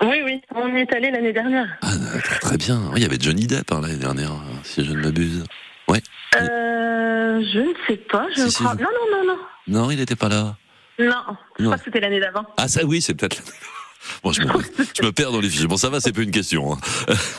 Oui, 0.02 0.16
oui. 0.24 0.40
On 0.54 0.68
y 0.76 0.80
est 0.80 0.94
allé 0.94 1.10
l'année 1.10 1.32
dernière. 1.32 1.66
Ah, 1.82 1.92
très, 2.22 2.38
très 2.38 2.56
bien. 2.56 2.80
Il 2.94 3.02
y 3.02 3.04
avait 3.04 3.18
Johnny 3.20 3.46
Depp 3.48 3.72
hein, 3.72 3.80
l'année 3.82 3.96
dernière, 3.96 4.32
si 4.62 4.84
je 4.84 4.92
ne 4.92 5.02
m'abuse. 5.02 5.42
Euh, 6.36 7.42
je 7.52 7.58
ne 7.58 7.74
sais 7.88 7.96
pas, 7.96 8.26
je 8.36 8.42
Si, 8.42 8.50
si, 8.52 8.56
crois. 8.62 8.76
je- 8.78 8.84
Non, 8.84 8.88
non, 8.92 9.18
non, 9.26 9.34
non. 9.34 9.38
Non, 9.80 9.90
il 9.90 9.98
n'était 9.98 10.14
pas 10.14 10.28
là. 10.28 10.56
Non, 11.00 11.06
je 11.58 11.64
Non. 11.64 11.70
crois 11.70 11.78
que 11.78 11.84
c'était 11.86 11.98
l'année 12.00 12.20
d'avant. 12.20 12.44
Ah 12.56 12.68
ça, 12.68 12.84
oui, 12.84 13.02
c'est 13.02 13.14
peut-être. 13.14 13.42
Bon, 14.22 14.32
je 14.32 14.42
me, 14.42 14.48
je 14.96 15.02
me 15.02 15.12
perds 15.12 15.32
dans 15.32 15.40
les 15.40 15.48
fiches. 15.48 15.66
Bon, 15.66 15.76
ça 15.76 15.90
va, 15.90 16.00
c'est 16.00 16.12
plus 16.12 16.24
une 16.24 16.30
question. 16.30 16.72
Hein. 16.72 16.78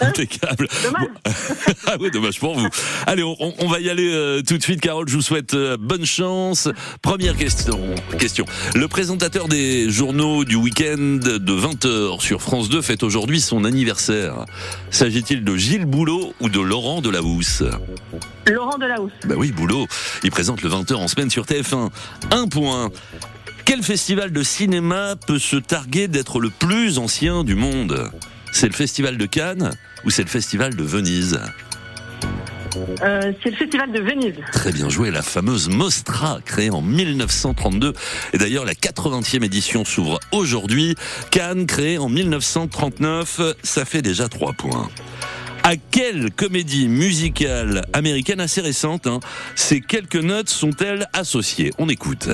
Impeccable. 0.01 0.67
Dommage. 0.83 1.07
ah 1.87 1.95
oui, 1.99 2.11
dommage 2.11 2.39
pour 2.39 2.57
vous. 2.57 2.67
Allez, 3.07 3.23
on, 3.23 3.35
on- 3.39 3.53
on 3.59 3.67
va 3.67 3.79
y 3.79 3.89
aller 3.89 4.09
euh, 4.11 4.41
tout 4.41 4.57
de 4.57 4.63
suite, 4.63 4.81
Carole. 4.81 5.07
Je 5.07 5.15
vous 5.15 5.21
souhaite 5.21 5.53
euh, 5.53 5.77
bonne 5.77 6.05
chance. 6.05 6.67
Première 7.01 7.35
question. 7.35 7.79
Question. 8.19 8.45
Le 8.75 8.87
présentateur 8.87 9.47
des 9.47 9.89
journaux 9.89 10.43
du 10.45 10.55
week-end 10.55 10.97
de 10.97 11.53
20h 11.53 12.19
sur 12.21 12.41
France 12.41 12.69
2 12.69 12.81
fête 12.81 13.03
aujourd'hui 13.03 13.41
son 13.41 13.63
anniversaire. 13.65 14.45
S'agit-il 14.89 15.43
de 15.43 15.55
Gilles 15.55 15.85
Boulot 15.85 16.33
ou 16.39 16.49
de 16.49 16.59
Laurent 16.59 17.01
Delahousse? 17.01 17.63
Laurent 18.47 18.77
Delahousse. 18.77 19.11
Bah 19.25 19.35
oui, 19.37 19.51
Boulot. 19.51 19.87
Il 20.23 20.31
présente 20.31 20.61
le 20.61 20.69
20h 20.69 20.95
en 20.95 21.07
semaine 21.07 21.29
sur 21.29 21.45
TF1. 21.45 21.89
Un 22.31 22.47
point. 22.47 22.89
Quel 23.65 23.83
festival 23.83 24.31
de 24.31 24.43
cinéma 24.43 25.15
peut 25.27 25.39
se 25.39 25.55
targuer 25.55 26.07
d'être 26.07 26.39
le 26.39 26.49
plus 26.49 26.97
ancien 26.97 27.43
du 27.43 27.55
monde? 27.55 28.11
C'est 28.51 28.67
le 28.67 28.73
festival 28.73 29.17
de 29.17 29.25
Cannes 29.25 29.71
ou 30.03 30.09
c'est 30.09 30.23
le 30.23 30.29
festival 30.29 30.75
de 30.75 30.83
Venise? 30.83 31.39
Euh, 33.01 33.33
c'est 33.43 33.51
le 33.51 33.55
festival 33.55 33.91
de 33.91 33.99
Venise. 33.99 34.35
Très 34.51 34.71
bien 34.71 34.89
joué, 34.89 35.11
la 35.11 35.21
fameuse 35.21 35.69
Mostra, 35.69 36.39
créée 36.45 36.69
en 36.69 36.81
1932. 36.81 37.93
Et 38.33 38.37
d'ailleurs, 38.37 38.65
la 38.65 38.73
80e 38.73 39.43
édition 39.43 39.85
s'ouvre 39.85 40.19
aujourd'hui. 40.31 40.95
Cannes, 41.31 41.65
créée 41.65 41.97
en 41.97 42.09
1939, 42.09 43.41
ça 43.63 43.85
fait 43.85 44.01
déjà 44.01 44.29
trois 44.29 44.53
points. 44.53 44.89
À 45.63 45.75
quelle 45.75 46.31
comédie 46.31 46.87
musicale 46.87 47.83
américaine 47.93 48.39
assez 48.39 48.61
récente 48.61 49.05
hein, 49.05 49.19
ces 49.55 49.79
quelques 49.79 50.15
notes 50.15 50.49
sont-elles 50.49 51.07
associées? 51.13 51.71
On 51.77 51.87
écoute. 51.87 52.29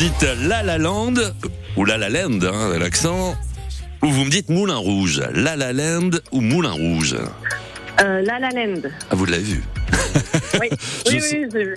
Dites 0.00 0.26
La 0.48 0.62
La 0.62 0.78
Land, 0.78 1.12
ou 1.76 1.84
La 1.84 1.98
La 1.98 2.08
Land, 2.08 2.38
hein, 2.42 2.78
l'accent, 2.78 3.36
ou 4.00 4.06
vous 4.06 4.24
me 4.24 4.30
dites 4.30 4.48
Moulin 4.48 4.76
Rouge. 4.76 5.22
La 5.34 5.56
La 5.56 5.74
Land 5.74 6.12
ou 6.32 6.40
Moulin 6.40 6.70
Rouge? 6.70 7.18
Euh, 8.00 8.22
La 8.22 8.38
La 8.38 8.48
Land. 8.48 8.80
Ah, 9.10 9.14
vous 9.14 9.26
l'avez 9.26 9.42
vu 9.42 9.62
Oui, 10.60 10.68
oui, 11.06 11.20
oui, 11.32 11.46
vu. 11.52 11.76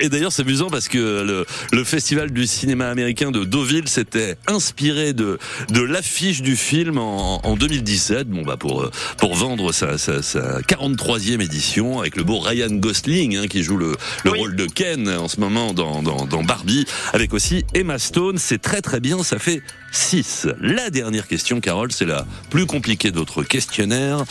Et 0.00 0.08
d'ailleurs, 0.08 0.32
c'est 0.32 0.42
amusant 0.42 0.68
parce 0.70 0.88
que 0.88 0.98
le, 0.98 1.46
le 1.72 1.84
festival 1.84 2.30
du 2.30 2.46
cinéma 2.46 2.88
américain 2.88 3.30
de 3.30 3.44
Deauville 3.44 3.88
s'était 3.88 4.36
inspiré 4.46 5.12
de, 5.12 5.38
de 5.70 5.80
l'affiche 5.80 6.42
du 6.42 6.56
film 6.56 6.98
en, 6.98 7.40
en 7.46 7.56
2017, 7.56 8.28
bon 8.28 8.42
bah 8.42 8.56
pour 8.56 8.82
euh, 8.82 8.90
pour 9.18 9.34
vendre 9.34 9.72
sa, 9.72 9.98
sa, 9.98 10.22
sa 10.22 10.60
43e 10.60 11.40
édition 11.42 12.00
avec 12.00 12.16
le 12.16 12.24
beau 12.24 12.38
Ryan 12.38 12.70
Gosling 12.70 13.36
hein, 13.36 13.46
qui 13.48 13.62
joue 13.62 13.76
le, 13.76 13.92
le 14.24 14.30
Oui. 14.30 14.38
rôle 14.38 14.56
de 14.56 14.66
Ken 14.66 15.08
en 15.08 15.28
ce 15.28 15.40
moment 15.40 15.72
dans, 15.72 16.02
dans, 16.02 16.26
dans 16.26 16.42
Barbie, 16.42 16.84
avec 17.12 17.32
aussi 17.34 17.64
Emma 17.74 17.98
Stone. 17.98 18.38
C'est 18.38 18.60
très 18.60 18.80
très 18.80 19.00
bien, 19.00 19.22
ça 19.22 19.38
fait 19.38 19.62
6. 19.92 20.48
La 20.60 20.90
dernière 20.90 21.26
question, 21.26 21.60
Carole, 21.60 21.92
c'est 21.92 22.04
la 22.06 22.26
plus 22.50 22.66
compliquée 22.66 23.10
de 23.10 23.16
notre 23.16 23.42
questionnaire. 23.42 24.24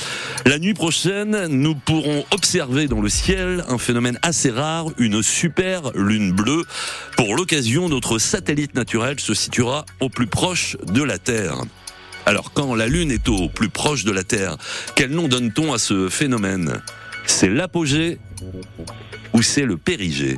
La 0.45 0.59
nuit 0.59 0.73
prochaine, 0.73 1.47
nous 1.47 1.75
pourrons 1.75 2.25
observer 2.31 2.87
dans 2.87 3.01
le 3.01 3.09
ciel 3.17 3.63
un 3.67 3.77
phénomène 3.77 4.19
assez 4.21 4.51
rare, 4.51 4.85
une 4.97 5.23
super 5.23 5.91
lune 5.95 6.31
bleue. 6.31 6.63
Pour 7.17 7.35
l'occasion, 7.35 7.89
notre 7.89 8.19
satellite 8.19 8.75
naturel 8.75 9.19
se 9.19 9.33
situera 9.33 9.85
au 9.99 10.09
plus 10.09 10.27
proche 10.27 10.77
de 10.85 11.03
la 11.03 11.17
Terre. 11.17 11.55
Alors, 12.25 12.51
quand 12.53 12.75
la 12.75 12.87
Lune 12.87 13.11
est 13.11 13.27
au 13.29 13.49
plus 13.49 13.69
proche 13.69 14.03
de 14.03 14.11
la 14.11 14.23
Terre, 14.23 14.57
quel 14.95 15.11
nom 15.11 15.27
donne-t-on 15.27 15.73
à 15.73 15.79
ce 15.79 16.09
phénomène? 16.09 16.81
C'est 17.25 17.49
l'apogée 17.49 18.19
ou 19.33 19.41
c'est 19.41 19.63
le 19.63 19.77
périgée? 19.77 20.35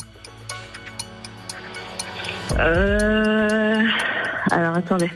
Euh... 2.58 3.82
Alors, 4.52 4.76
attendez. 4.78 5.12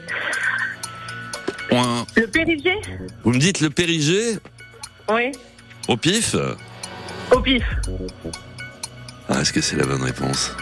Point. 1.70 2.05
Le 2.15 2.27
Périgée? 2.27 2.82
Vous 3.24 3.32
me 3.32 3.39
dites 3.39 3.62
le 3.62 3.70
périgée? 3.70 4.38
Oui. 5.10 5.32
au 5.88 5.98
pif? 5.98 6.36
Au 7.32 7.39
pif. 7.39 7.63
Ah, 9.30 9.39
Est-ce 9.42 9.53
que 9.53 9.62
c'est 9.62 9.75
la 9.75 9.86
bonne 9.86 10.03
réponse? 10.03 10.56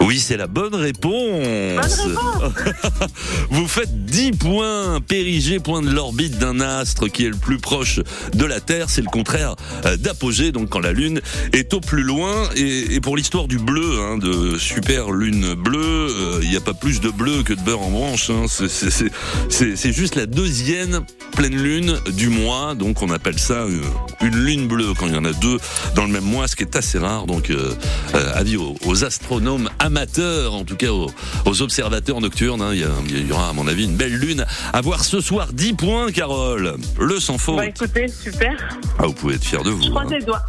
Oui, 0.00 0.18
c'est 0.18 0.36
la 0.36 0.46
bonne 0.46 0.74
réponse. 0.74 2.00
Vous 3.50 3.66
faites 3.68 4.04
10 4.06 4.32
points. 4.32 5.00
Périgée, 5.00 5.58
point 5.60 5.82
de 5.82 5.90
l'orbite 5.90 6.38
d'un 6.38 6.60
astre 6.60 7.08
qui 7.08 7.24
est 7.24 7.28
le 7.30 7.36
plus 7.36 7.58
proche 7.58 8.00
de 8.34 8.44
la 8.44 8.60
Terre. 8.60 8.90
C'est 8.90 9.00
le 9.02 9.08
contraire 9.10 9.56
euh, 9.86 9.96
d'apogée, 9.96 10.52
donc 10.52 10.68
quand 10.70 10.80
la 10.80 10.92
Lune 10.92 11.20
est 11.52 11.72
au 11.74 11.80
plus 11.80 12.02
loin. 12.02 12.48
Et, 12.56 12.94
et 12.94 13.00
pour 13.00 13.16
l'histoire 13.16 13.46
du 13.48 13.58
bleu, 13.58 14.00
hein, 14.00 14.18
de 14.18 14.58
super 14.58 15.10
lune 15.10 15.54
bleue, 15.54 16.08
euh, 16.10 16.40
il 16.42 16.50
n'y 16.50 16.56
a 16.56 16.60
pas 16.60 16.74
plus 16.74 17.00
de 17.00 17.10
bleu 17.10 17.42
que 17.42 17.52
de 17.54 17.60
beurre 17.60 17.82
en 17.82 17.90
branche. 17.90 18.30
Hein. 18.30 18.44
C'est- 18.48 19.92
juste 19.94 20.16
la 20.16 20.26
deuxième 20.26 21.04
pleine 21.36 21.56
lune 21.56 21.98
du 22.16 22.28
mois. 22.28 22.74
Donc 22.74 23.00
on 23.02 23.10
appelle 23.10 23.38
ça 23.38 23.54
euh, 23.64 23.80
une 24.22 24.36
lune 24.36 24.66
bleue 24.68 24.92
quand 24.98 25.06
il 25.06 25.14
y 25.14 25.18
en 25.18 25.24
a 25.24 25.32
deux 25.32 25.58
dans 25.94 26.04
le 26.04 26.10
même 26.12 26.24
mois, 26.24 26.48
ce 26.48 26.56
qui 26.56 26.62
est 26.64 26.76
assez 26.76 26.98
rare. 26.98 27.26
Donc 27.26 27.50
euh, 27.50 27.72
euh, 28.14 28.32
avis 28.34 28.56
aux, 28.56 28.74
aux 28.86 29.04
astronomes 29.04 29.68
amateurs, 29.98 30.54
en 30.54 30.64
tout 30.64 30.74
cas 30.74 30.90
aux, 30.90 31.08
aux 31.46 31.62
observateurs 31.62 32.20
nocturnes. 32.20 32.60
hein. 32.62 32.70
Il, 32.72 32.80
y 32.80 32.84
a- 32.84 32.88
il 33.08 33.28
y 33.28 33.32
aura 33.32 33.50
à 33.50 33.52
mon 33.52 33.68
avis 33.68 33.84
une 33.84 33.94
belle 33.96 34.14
lune 34.16 34.44
à 34.72 34.80
voir 34.80 35.04
ce 35.04 35.20
soir. 35.20 35.48
10 35.52 35.74
points, 35.74 36.10
Carole. 36.10 36.74
Le 36.98 37.20
sans 37.20 37.38
faute. 37.38 37.56
Bah 37.58 37.66
écoutez, 37.66 38.08
super. 38.08 38.52
Ah, 38.98 39.06
vous 39.06 39.12
pouvez 39.12 39.34
être 39.36 39.44
fier 39.44 39.62
de 39.62 39.70
vous. 39.70 39.82
Je 39.82 39.90
croise 39.90 40.08
hein. 40.12 40.16
les 40.18 40.24
doigts. 40.24 40.42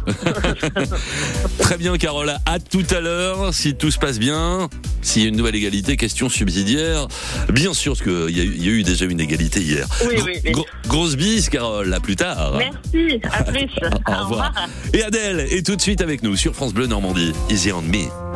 Très 1.60 1.76
bien, 1.78 1.96
Carole. 1.96 2.32
À 2.44 2.58
tout 2.58 2.84
à 2.90 3.00
l'heure. 3.00 3.54
Si 3.54 3.74
tout 3.76 3.90
se 3.92 3.98
passe 3.98 4.18
bien, 4.18 4.68
s'il 5.02 5.22
y 5.22 5.24
a 5.26 5.28
une 5.28 5.36
nouvelle 5.36 5.54
égalité, 5.54 5.96
question 5.96 6.28
subsidiaire. 6.28 7.06
Bien 7.50 7.72
sûr, 7.72 7.92
parce 7.92 8.02
qu'il 8.02 8.36
y, 8.36 8.40
a 8.40 8.44
eu- 8.44 8.54
il 8.56 8.64
y 8.64 8.68
a 8.68 8.72
eu 8.72 8.82
déjà 8.82 9.04
une 9.04 9.20
égalité 9.20 9.60
hier. 9.60 9.86
Oui, 10.08 10.16
oui, 10.24 10.32
oui. 10.44 10.50
Gro- 10.52 10.66
grosse 10.88 11.16
bise, 11.16 11.48
Carole. 11.50 11.92
À 11.94 12.00
plus 12.00 12.16
tard. 12.16 12.54
Merci, 12.58 13.20
à 13.32 13.44
plus. 13.52 13.68
Au 14.08 14.22
revoir. 14.24 14.52
Et 14.92 15.02
Adèle 15.04 15.46
est 15.50 15.64
tout 15.64 15.76
de 15.76 15.80
suite 15.82 16.00
avec 16.00 16.22
nous 16.24 16.34
sur 16.36 16.54
France 16.54 16.74
Bleu 16.74 16.86
Normandie. 16.88 17.32
Easy 17.48 17.70
on 17.72 17.82
me. 17.82 18.35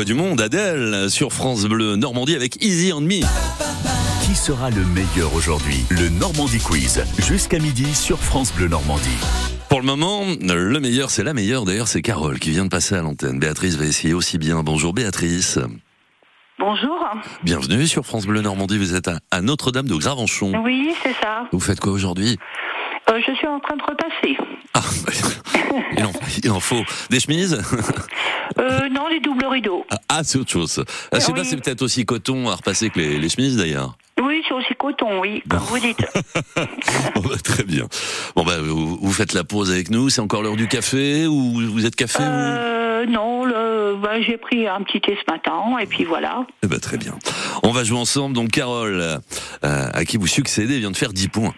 Voix 0.00 0.04
du 0.06 0.14
monde, 0.14 0.40
Adèle, 0.40 1.10
sur 1.10 1.30
France 1.30 1.66
Bleu 1.66 1.94
Normandie 1.96 2.34
avec 2.34 2.64
Easy 2.64 2.90
on 2.90 3.02
Me. 3.02 3.20
Qui 4.24 4.34
sera 4.34 4.70
le 4.70 4.82
meilleur 4.82 5.34
aujourd'hui? 5.34 5.84
Le 5.90 6.08
Normandie 6.08 6.58
Quiz, 6.58 7.04
jusqu'à 7.18 7.58
midi 7.58 7.94
sur 7.94 8.18
France 8.18 8.50
Bleu 8.54 8.68
Normandie. 8.68 9.18
Pour 9.68 9.80
le 9.80 9.84
moment, 9.84 10.24
le 10.40 10.80
meilleur, 10.80 11.10
c'est 11.10 11.22
la 11.22 11.34
meilleure. 11.34 11.66
D'ailleurs, 11.66 11.86
c'est 11.86 12.00
Carole 12.00 12.38
qui 12.38 12.50
vient 12.50 12.64
de 12.64 12.70
passer 12.70 12.94
à 12.94 13.02
l'antenne. 13.02 13.38
Béatrice 13.38 13.76
va 13.76 13.84
essayer 13.84 14.14
aussi 14.14 14.38
bien. 14.38 14.62
Bonjour 14.62 14.94
Béatrice. 14.94 15.58
Bonjour. 16.58 17.06
Bienvenue 17.42 17.86
sur 17.86 18.06
France 18.06 18.24
Bleu 18.24 18.40
Normandie. 18.40 18.78
Vous 18.78 18.94
êtes 18.94 19.08
à, 19.08 19.18
à 19.30 19.42
Notre-Dame 19.42 19.86
de 19.86 19.96
Gravenchon. 19.96 20.62
Oui, 20.64 20.94
c'est 21.02 21.14
ça. 21.20 21.46
Vous 21.52 21.60
faites 21.60 21.80
quoi 21.80 21.92
aujourd'hui? 21.92 22.38
Euh, 23.10 23.20
je 23.26 23.32
suis 23.34 23.46
en 23.46 23.58
train 23.60 23.76
de 23.76 23.82
repasser. 23.82 24.36
Ah, 24.74 24.80
bah, 25.04 25.12
il, 25.96 26.04
en, 26.04 26.12
il 26.44 26.50
en 26.50 26.60
faut. 26.60 26.82
Des 27.10 27.20
chemises? 27.20 27.60
Euh, 28.58 28.88
non, 28.88 29.08
les 29.08 29.20
doubles 29.20 29.46
rideaux. 29.46 29.84
Ah, 29.90 29.96
Ah, 30.08 30.20
c'est 30.24 30.38
autre 30.38 30.50
chose. 30.50 30.84
Ah, 31.12 31.18
je 31.18 31.24
sais 31.24 31.32
pas, 31.32 31.44
c'est 31.44 31.56
peut-être 31.56 31.82
aussi 31.82 32.04
coton 32.04 32.48
à 32.48 32.54
repasser 32.56 32.90
que 32.90 32.98
les, 32.98 33.18
les 33.18 33.28
chemises 33.28 33.56
d'ailleurs. 33.56 33.96
Oui, 34.22 34.42
c'est 34.46 34.54
aussi 34.54 34.74
coton, 34.78 35.20
oui, 35.20 35.42
comme 35.48 35.60
vous 35.60 35.78
dites. 35.78 36.04
Bon, 37.14 37.20
bah, 37.22 37.36
très 37.42 37.64
bien. 37.64 37.86
Bon, 38.36 38.44
bah, 38.44 38.58
vous, 38.60 38.96
vous 39.00 39.12
faites 39.12 39.32
la 39.32 39.44
pause 39.44 39.70
avec 39.70 39.90
nous. 39.90 40.08
C'est 40.10 40.20
encore 40.20 40.42
l'heure 40.42 40.56
du 40.56 40.68
café 40.68 41.26
ou 41.26 41.60
vous 41.72 41.86
êtes 41.86 41.96
café 41.96 42.22
ou... 42.22 42.26
Euh, 42.26 43.06
non, 43.06 43.44
le, 43.44 43.96
bah, 44.00 44.20
j'ai 44.20 44.36
pris 44.36 44.68
un 44.68 44.82
petit 44.82 45.00
thé 45.00 45.16
ce 45.26 45.32
matin, 45.32 45.78
et 45.80 45.86
puis 45.86 46.04
voilà. 46.04 46.46
Eh 46.62 46.66
ben, 46.66 46.78
très 46.78 46.98
bien. 46.98 47.14
On 47.62 47.70
va 47.70 47.82
jouer 47.82 47.98
ensemble. 47.98 48.34
Donc, 48.34 48.50
Carole, 48.50 49.00
euh, 49.00 49.18
à 49.62 50.04
qui 50.04 50.16
vous 50.18 50.26
succédez, 50.26 50.78
vient 50.78 50.90
de 50.90 50.96
faire 50.96 51.12
10 51.12 51.28
points. 51.28 51.54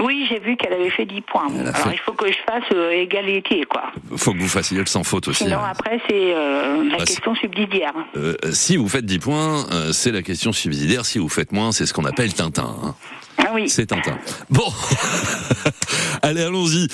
Oui, 0.00 0.26
j'ai 0.28 0.38
vu 0.38 0.56
qu'elle 0.56 0.72
avait 0.72 0.90
fait 0.90 1.04
10 1.04 1.20
points. 1.22 1.48
Alors, 1.60 1.76
fait- 1.76 1.90
il 1.92 1.98
faut 1.98 2.12
que 2.12 2.26
je 2.28 2.38
fasse 2.46 2.64
euh, 2.74 2.90
égalité, 2.92 3.64
quoi. 3.68 3.92
Faut 4.16 4.32
que 4.32 4.38
vous 4.38 4.48
fassiez 4.48 4.78
le 4.78 4.86
sans 4.86 5.04
faute 5.04 5.28
aussi. 5.28 5.44
Sinon, 5.44 5.58
hein. 5.58 5.68
après, 5.70 6.00
c'est 6.08 6.34
euh, 6.34 6.84
la 6.84 6.96
Ah, 7.00 7.04
question 7.04 7.34
subsidiaire. 7.34 7.92
Euh, 8.16 8.34
si 8.52 8.76
vous 8.76 8.88
faites 8.88 9.04
10 9.04 9.18
points, 9.18 9.66
euh, 9.70 9.92
c'est 9.92 10.10
la 10.12 10.22
question 10.22 10.52
subsidiaire. 10.52 11.04
Si 11.04 11.18
vous 11.18 11.28
faites 11.28 11.52
moins, 11.52 11.72
c'est 11.72 11.84
ce 11.86 11.92
qu'on 11.92 12.04
appelle 12.06 12.32
Tintin. 12.32 12.74
hein. 12.84 12.94
Ah 13.38 13.50
oui. 13.54 13.68
C'est 13.68 13.86
Tintin. 13.86 14.18
Bon, 14.50 14.64
allez, 16.22 16.42
allons-y. 16.42 16.88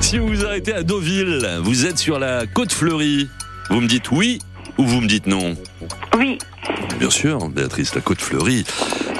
Si 0.00 0.18
vous 0.18 0.28
vous 0.28 0.44
arrêtez 0.44 0.72
à 0.74 0.82
Deauville, 0.82 1.46
vous 1.62 1.86
êtes 1.86 1.98
sur 1.98 2.18
la 2.18 2.46
côte 2.46 2.72
fleurie. 2.72 3.28
Vous 3.70 3.80
me 3.80 3.86
dites 3.86 4.10
oui 4.10 4.40
ou 4.78 4.84
vous 4.84 5.00
me 5.00 5.06
dites 5.06 5.26
non 5.26 5.56
Oui. 6.18 6.38
Bien 6.98 7.10
sûr, 7.10 7.48
Béatrice, 7.48 7.94
la 7.94 8.00
côte 8.00 8.20
fleurie. 8.20 8.64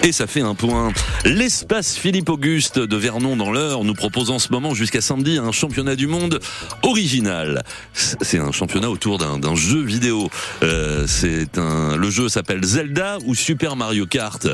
Et 0.02 0.12
ça 0.12 0.26
fait 0.26 0.40
un 0.40 0.54
point. 0.54 0.92
L'espace 1.24 1.96
Philippe 1.96 2.28
Auguste 2.28 2.78
de 2.78 2.96
Vernon 2.96 3.36
dans 3.36 3.52
l'Eure 3.52 3.84
nous 3.84 3.94
propose 3.94 4.30
en 4.30 4.38
ce 4.38 4.50
moment 4.52 4.74
jusqu'à 4.74 5.00
samedi 5.00 5.38
un 5.38 5.52
championnat 5.52 5.96
du 5.96 6.06
monde 6.06 6.40
original. 6.82 7.62
C'est 7.92 8.38
un 8.38 8.52
championnat 8.52 8.90
autour 8.90 9.18
d'un 9.18 9.54
jeu 9.54 9.82
vidéo. 9.82 10.30
Euh, 10.62 11.06
c'est 11.06 11.58
un, 11.58 11.96
le 11.96 12.10
jeu 12.10 12.28
s'appelle 12.28 12.64
Zelda 12.64 13.18
ou 13.26 13.34
Super 13.34 13.76
Mario 13.76 14.06
Kart? 14.06 14.46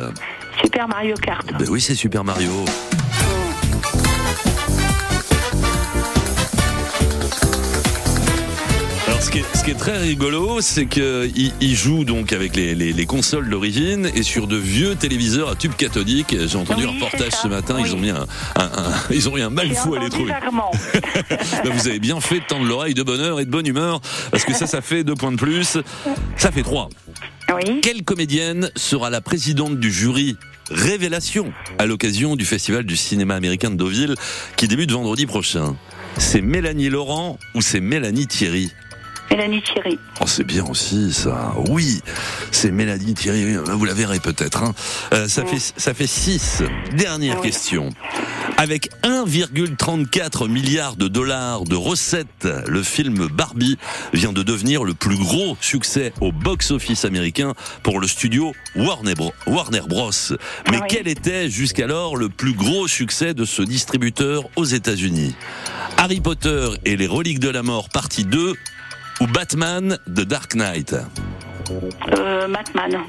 Super 0.62 0.88
Mario 0.88 1.14
Kart. 1.14 1.46
Ben 1.58 1.68
oui, 1.68 1.80
c'est 1.80 1.94
Super 1.94 2.24
Mario. 2.24 2.50
Ce 9.28 9.32
qui, 9.32 9.38
est, 9.40 9.56
ce 9.56 9.62
qui 9.64 9.70
est 9.72 9.74
très 9.74 9.98
rigolo, 9.98 10.62
c'est 10.62 10.86
qu'il 10.86 11.52
il 11.60 11.74
joue 11.76 12.04
donc 12.04 12.32
avec 12.32 12.56
les, 12.56 12.74
les- 12.74 12.94
les 12.94 13.06
consoles 13.06 13.50
d'origine 13.50 14.10
et 14.14 14.22
sur 14.22 14.46
de 14.46 14.56
vieux 14.56 14.94
téléviseurs 14.94 15.50
à 15.50 15.54
tube 15.54 15.74
cathodique. 15.74 16.34
J'ai 16.46 16.56
entendu 16.56 16.84
Oui, 16.86 16.90
un 16.90 16.94
reportage 16.94 17.32
ce 17.42 17.46
matin. 17.48 17.76
Ils 17.78 17.94
ont 17.94 17.98
mis 17.98 18.08
un, 18.08 18.26
un- 18.56 18.62
un- 18.64 18.94
ils 19.10 19.28
ont 19.28 19.34
mis 19.34 19.42
un 19.42 19.50
mal 19.50 19.70
fou 19.74 19.94
à 19.94 19.98
les 19.98 20.08
trouver. 20.08 20.32
Ben, 21.30 21.70
vous 21.72 21.88
avez 21.88 21.98
bien 21.98 22.20
fait 22.20 22.40
de 22.40 22.44
tendre 22.46 22.64
l'oreille 22.64 22.94
de 22.94 23.02
bonheur 23.02 23.38
et 23.38 23.44
de 23.44 23.50
bonne 23.50 23.66
humeur 23.66 24.00
parce 24.30 24.44
que 24.44 24.54
ça, 24.54 24.66
ça 24.66 24.80
fait 24.80 25.04
deux 25.04 25.14
points 25.14 25.32
de 25.32 25.36
plus. 25.36 25.76
Ça 26.36 26.50
fait 26.50 26.62
trois. 26.62 26.88
Oui. 27.54 27.80
Quelle 27.82 28.04
comédienne 28.04 28.70
sera 28.76 29.10
la 29.10 29.20
présidente 29.20 29.78
du 29.78 29.92
jury 29.92 30.36
Révélation 30.70 31.52
à 31.78 31.84
l'occasion 31.86 32.34
du 32.34 32.44
Festival 32.46 32.84
du 32.84 32.96
cinéma 32.96 33.34
américain 33.34 33.70
de 33.70 33.76
Deauville 33.76 34.14
qui 34.56 34.68
débute 34.68 34.90
vendredi 34.90 35.26
prochain? 35.26 35.76
C'est 36.16 36.40
Mélanie 36.40 36.88
Laurent 36.88 37.38
ou 37.54 37.60
c'est 37.62 37.80
Mélanie 37.80 38.26
Thierry? 38.26 38.70
Mélanie 39.30 39.62
Thierry. 39.62 39.98
Oh, 40.20 40.24
c'est 40.26 40.44
bien 40.44 40.64
aussi 40.64 41.12
ça. 41.12 41.52
Oui, 41.68 42.00
c'est 42.50 42.70
Mélanie 42.70 43.14
Thierry. 43.14 43.56
Vous 43.56 43.84
la 43.84 43.94
verrez 43.94 44.20
peut-être. 44.20 44.62
hein. 44.62 44.74
Euh, 45.12 45.28
ça 45.28 45.44
fait 45.44 45.58
ça 45.76 45.94
fait 45.94 46.06
six. 46.06 46.62
Dernière 46.96 47.36
oui. 47.40 47.46
question. 47.48 47.90
Avec 48.56 48.90
1,34 49.04 50.48
milliard 50.48 50.96
de 50.96 51.06
dollars 51.08 51.64
de 51.64 51.76
recettes, 51.76 52.48
le 52.66 52.82
film 52.82 53.28
Barbie 53.28 53.78
vient 54.12 54.32
de 54.32 54.42
devenir 54.42 54.82
le 54.82 54.94
plus 54.94 55.16
gros 55.16 55.56
succès 55.60 56.12
au 56.20 56.32
box-office 56.32 57.04
américain 57.04 57.52
pour 57.82 58.00
le 58.00 58.08
studio 58.08 58.52
Warner, 58.74 59.14
Bro- 59.14 59.34
Warner 59.46 59.82
Bros. 59.88 60.10
Mais 60.70 60.78
Ah 60.78 60.80
oui. 60.82 60.86
quel 60.88 61.06
était 61.06 61.48
jusqu'alors 61.50 62.16
le 62.16 62.28
plus 62.28 62.54
gros 62.54 62.88
succès 62.88 63.34
de 63.34 63.44
ce 63.44 63.62
distributeur 63.62 64.48
aux 64.56 64.64
États-Unis? 64.64 65.34
Harry 65.96 66.20
Potter 66.20 66.70
et 66.84 66.96
les 66.96 67.06
reliques 67.06 67.40
de 67.40 67.48
la 67.50 67.62
mort 67.62 67.88
partie 67.90 68.24
2 68.24 68.54
ou 69.20 69.26
Batman 69.26 69.98
The 70.06 70.20
Dark 70.22 70.54
Knight? 70.54 70.94
Euh, 72.16 72.48
Batman. 72.48 73.00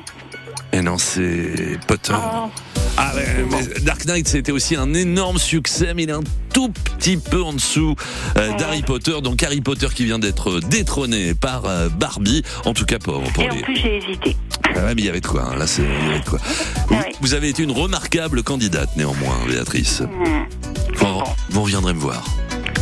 Et 0.73 0.81
non, 0.81 0.97
c'est 0.97 1.79
Potter. 1.87 2.13
Oh, 2.15 2.49
Ah 2.97 3.11
ouais, 3.15 3.45
mais 3.49 3.79
Dark 3.81 4.05
Knight, 4.05 4.27
c'était 4.27 4.51
aussi 4.51 4.75
un 4.75 4.93
énorme 4.93 5.37
succès, 5.39 5.93
mais 5.95 6.03
il 6.03 6.09
est 6.09 6.13
un 6.13 6.23
tout 6.53 6.69
petit 6.69 7.17
peu 7.17 7.41
en 7.41 7.53
dessous 7.53 7.95
euh, 8.37 8.53
d'Harry 8.57 8.81
Potter. 8.83 9.21
Donc 9.23 9.41
Harry 9.43 9.61
Potter 9.61 9.87
qui 9.95 10.05
vient 10.05 10.19
d'être 10.19 10.59
détrôné 10.59 11.33
par 11.33 11.65
euh, 11.65 11.89
Barbie. 11.89 12.43
En 12.65 12.73
tout 12.73 12.85
cas, 12.85 12.99
pour, 12.99 13.21
pour 13.23 13.43
et 13.43 13.49
en 13.49 13.55
les. 13.55 13.61
plus, 13.61 13.75
j'ai 13.77 13.97
hésité. 13.97 14.35
Ah 14.75 14.85
ouais, 14.85 14.95
mais 14.95 15.01
il 15.01 15.05
y 15.05 15.09
avait 15.09 15.21
de 15.21 15.27
quoi. 15.27 15.43
hein. 15.51 15.55
Là, 15.57 15.65
c'est 15.65 15.81
il 15.83 15.87
y 16.07 16.09
avait 16.11 16.19
de 16.19 16.25
quoi. 16.29 16.39
Vous, 16.87 16.95
Ouais. 16.95 17.11
vous 17.21 17.33
avez 17.33 17.49
été 17.49 17.63
une 17.63 17.71
remarquable 17.71 18.43
candidate, 18.43 18.89
néanmoins, 18.95 19.37
Béatrice. 19.47 20.03
Vous 21.51 21.61
reviendrez 21.63 21.93
me 21.93 21.99
voir. 21.99 22.23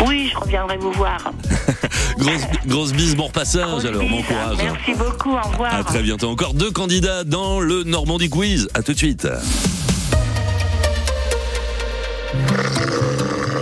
Oui, 0.06 0.30
je 0.32 0.38
reviendrai 0.38 0.78
vous 0.78 0.92
voir. 0.92 1.32
Grosse, 2.18 2.42
grosse 2.66 2.94
bise, 2.94 3.16
bon 3.16 3.28
repassage. 3.28 3.68
Grosse 3.68 3.86
alors, 3.86 4.04
bon 4.10 4.22
courage. 4.24 4.58
Merci 4.58 4.94
beaucoup, 4.98 5.32
au 5.32 5.50
revoir. 5.50 5.74
À 5.74 5.84
très 5.84 6.02
bientôt. 6.02 6.30
Encore 6.30 6.54
deux 6.54 6.72
candidats 6.72 7.24
dans 7.24 7.60
le 7.60 7.84
Normandie 7.84 8.30
Quiz. 8.30 8.68
À 8.74 8.82
tout 8.82 8.94
de 8.94 8.98
suite. 8.98 9.28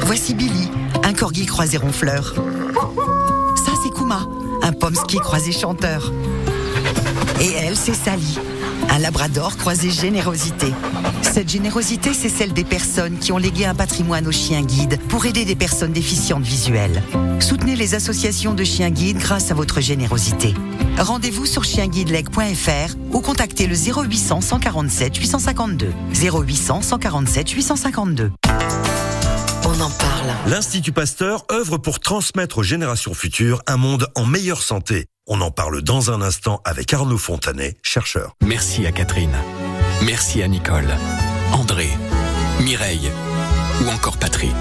Voici 0.02 0.34
Billy, 0.34 0.70
un 1.04 1.14
corgi 1.14 1.46
croisé 1.46 1.78
ronfleur. 1.78 2.36
Ça, 3.66 3.72
c'est 3.84 3.94
Kuma, 3.94 4.28
un 4.62 4.72
pomsky 4.72 5.18
croisé 5.18 5.52
chanteur. 5.52 6.12
Et 7.42 7.52
elle, 7.52 7.76
c'est 7.76 7.94
Sally, 7.94 8.40
un 8.90 9.00
labrador 9.00 9.58
croisé 9.58 9.90
générosité. 9.90 10.74
Cette 11.22 11.50
générosité, 11.50 12.14
c'est 12.14 12.30
celle 12.30 12.54
des 12.54 12.64
personnes 12.64 13.18
qui 13.18 13.32
ont 13.32 13.38
légué 13.38 13.66
un 13.66 13.76
patrimoine 13.76 14.28
aux 14.28 14.32
chiens 14.32 14.62
guides 14.62 15.00
pour 15.10 15.26
aider 15.26 15.44
des 15.44 15.56
personnes 15.56 15.92
déficientes 15.92 16.44
visuelles. 16.44 17.04
Soutenez 17.40 17.76
les 17.76 17.96
associations 17.96 18.54
de 18.54 18.64
chiens 18.64 18.90
guides 18.90 19.18
grâce 19.18 19.52
à 19.52 19.54
votre 19.54 19.82
générosité. 19.82 20.54
Rendez-vous 20.98 21.46
sur 21.46 21.64
chienguideleg.fr 21.64 22.96
ou 23.12 23.20
contactez 23.20 23.68
le 23.68 23.76
0800 23.76 24.42
147 24.42 25.18
852. 25.18 25.94
0800 26.14 26.82
147 26.82 27.50
852. 27.50 28.32
On 29.66 29.82
en 29.82 29.90
parle. 29.90 30.32
L'Institut 30.48 30.92
Pasteur 30.92 31.46
œuvre 31.52 31.78
pour 31.78 32.00
transmettre 32.00 32.60
aux 32.60 32.64
générations 32.64 33.14
futures 33.14 33.62
un 33.68 33.78
monde 33.78 34.08
en 34.16 34.26
meilleure 34.26 34.62
santé. 34.62 35.08
On 35.28 35.42
en 35.42 35.50
parle 35.50 35.82
dans 35.82 36.12
un 36.12 36.22
instant 36.22 36.62
avec 36.66 36.94
Arnaud 36.94 37.18
Fontanet, 37.18 37.78
chercheur. 37.82 38.36
Merci 38.44 38.86
à 38.86 38.92
Catherine. 38.92 39.36
Merci 40.04 40.44
à 40.44 40.48
Nicole, 40.48 40.96
André, 41.52 41.90
Mireille 42.62 43.10
ou 43.82 43.90
encore 43.90 44.18
Patrick. 44.18 44.54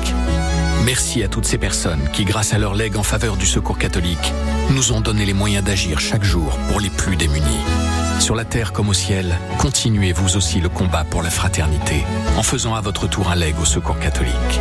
Merci 0.87 1.23
à 1.23 1.29
toutes 1.29 1.45
ces 1.45 1.59
personnes 1.59 2.09
qui, 2.15 2.25
grâce 2.25 2.55
à 2.55 2.59
leur 2.59 2.75
legs 2.75 2.97
en 2.97 3.03
faveur 3.03 3.37
du 3.37 3.45
secours 3.45 3.77
catholique, 3.77 4.33
nous 4.71 4.93
ont 4.93 5.03
donné 5.03 5.27
les 5.27 5.35
moyens 5.35 5.67
d'agir 5.67 6.01
chaque 6.01 6.25
jour 6.25 6.59
pour 6.71 6.81
les 6.81 6.91
plus 6.91 7.17
démunis. 7.17 7.61
Sur 8.19 8.35
la 8.35 8.47
terre 8.47 8.73
comme 8.73 8.89
au 8.89 8.95
ciel, 8.95 9.39
continuez 9.59 10.13
vous 10.13 10.39
aussi 10.39 10.61
le 10.61 10.71
combat 10.71 11.05
pour 11.05 11.23
la 11.23 11.31
fraternité 11.31 12.05
en 12.39 12.43
faisant 12.43 12.75
à 12.75 12.81
votre 12.81 13.07
tour 13.07 13.31
un 13.31 13.35
leg 13.35 13.55
au 13.61 13.67
secours 13.67 13.99
catholique. 13.99 14.61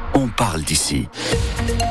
on 0.13 0.27
parle 0.27 0.63
d'ici. 0.63 1.07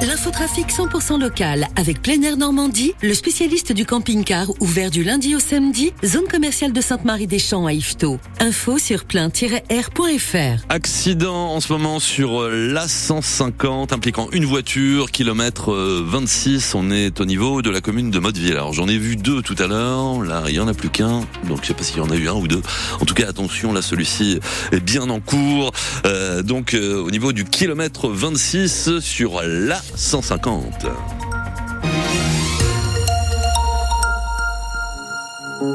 L'infotrafic 0.03 0.69
100% 0.69 1.21
local 1.21 1.67
avec 1.77 2.03
Plein 2.03 2.23
Air 2.23 2.37
Normandie, 2.37 2.95
le 3.03 3.15
spécialiste 3.15 3.73
du 3.73 3.85
camping-car 3.85 4.49
ouvert 4.61 4.91
du 4.91 5.05
lundi 5.05 5.35
au 5.35 5.41
samedi, 5.41 5.93
zone 6.05 6.27
commerciale 6.31 6.73
de 6.73 6.81
Sainte-Marie-des-Champs 6.81 7.67
à 7.67 7.73
Yvetot. 7.73 8.19
Info 8.41 8.79
sur 8.79 9.05
plein-air.fr. 9.05 10.65
Accident 10.69 11.55
en 11.55 11.61
ce 11.61 11.73
moment 11.73 12.01
sur 12.01 12.43
euh, 12.43 12.73
l'A150 12.73 13.93
impliquant 13.93 14.29
une 14.33 14.45
voiture, 14.45 15.11
kilomètre 15.11 15.73
euh, 15.73 16.03
26. 16.07 16.75
On 16.75 16.91
est 16.91 17.21
au 17.21 17.25
niveau 17.25 17.63
de 17.63 17.71
la 17.71 17.81
commune 17.81 18.11
de 18.11 18.19
Motteville. 18.19 18.53
Alors 18.53 18.73
j'en 18.73 18.89
ai 18.89 18.99
vu 18.99 19.17
deux 19.17 19.43
tout 19.43 19.57
à 19.59 19.67
l'heure. 19.67 20.23
Là, 20.23 20.45
il 20.49 20.55
y 20.55 20.61
en 20.61 20.69
a 20.69 20.75
plus 20.75 20.91
qu'un. 20.91 21.21
Donc 21.49 21.61
je 21.63 21.69
sais 21.69 21.75
pas 21.75 21.83
s'il 21.83 21.99
y 21.99 22.01
en 22.01 22.11
a 22.11 22.17
eu 22.17 22.29
un 22.29 22.35
ou 22.35 22.49
deux. 22.49 22.63
En 23.01 23.05
tout 23.05 23.15
cas, 23.15 23.29
attention, 23.29 23.73
là 23.73 23.83
celui-ci 23.83 24.41
est 24.73 24.81
bien 24.81 25.09
en 25.11 25.21
cours. 25.21 25.73
Euh, 26.05 26.43
donc 26.43 26.75
euh, 26.75 27.03
au 27.03 27.11
niveau 27.11 27.33
du 27.33 27.45
kilomètre 27.45 28.10
26 28.13 28.99
sur 29.01 29.41
l'A150. 29.43 30.91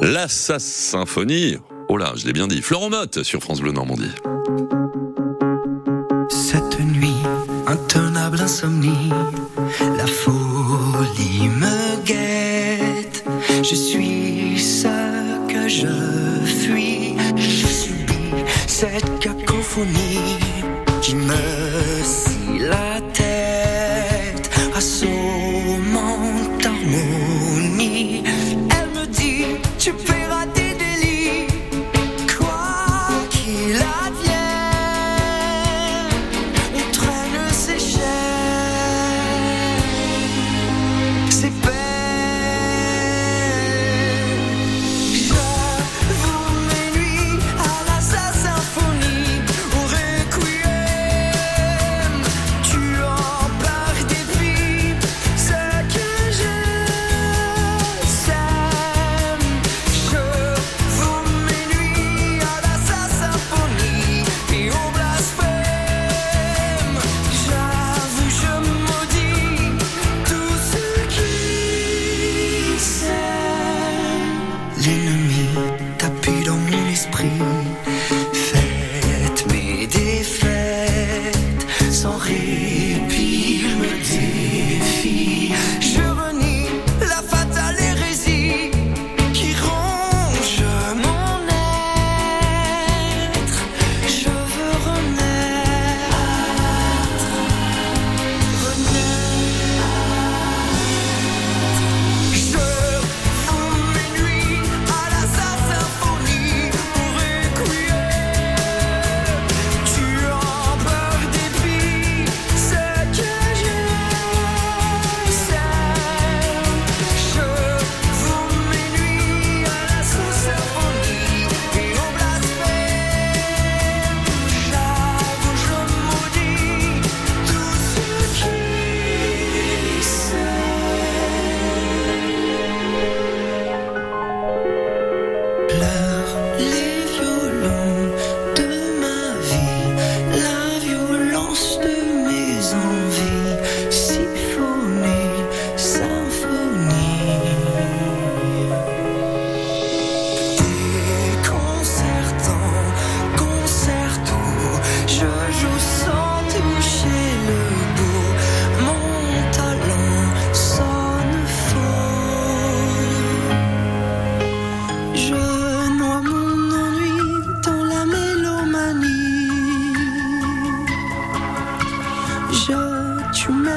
La 0.02 0.28
Sass 0.28 0.64
Symphonie. 0.64 1.58
Oh 1.88 1.98
là, 1.98 2.14
je 2.16 2.26
l'ai 2.26 2.34
bien 2.34 2.48
dit. 2.48 2.62
Florent 2.62 2.90
Motte 2.90 3.24
sur 3.24 3.42
France 3.42 3.62
Bleu 3.62 3.72
Normandie. 3.72 4.12
Cette 6.30 6.80
nuit, 6.80 7.16
intenable 7.68 8.42
insomnie, 8.42 9.12
la 9.98 10.08
folie 10.08 11.48
me 11.48 12.04
guette. 12.04 13.24
Je 13.64 13.76
suis 13.76 14.60
ce 14.60 14.88
que 15.48 15.68
je 15.68 15.88
fuis. 16.46 17.16
Je 17.38 17.68
subis 17.68 18.44
cette 18.68 19.20
cacophonie 19.20 20.38
qui 21.02 21.16
me 21.16 21.96
sans 82.06 82.18
répit, 82.18 82.85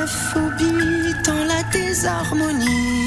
phobies 0.09 1.15
dans 1.25 1.45
la 1.45 1.63
désharmonie. 1.73 2.98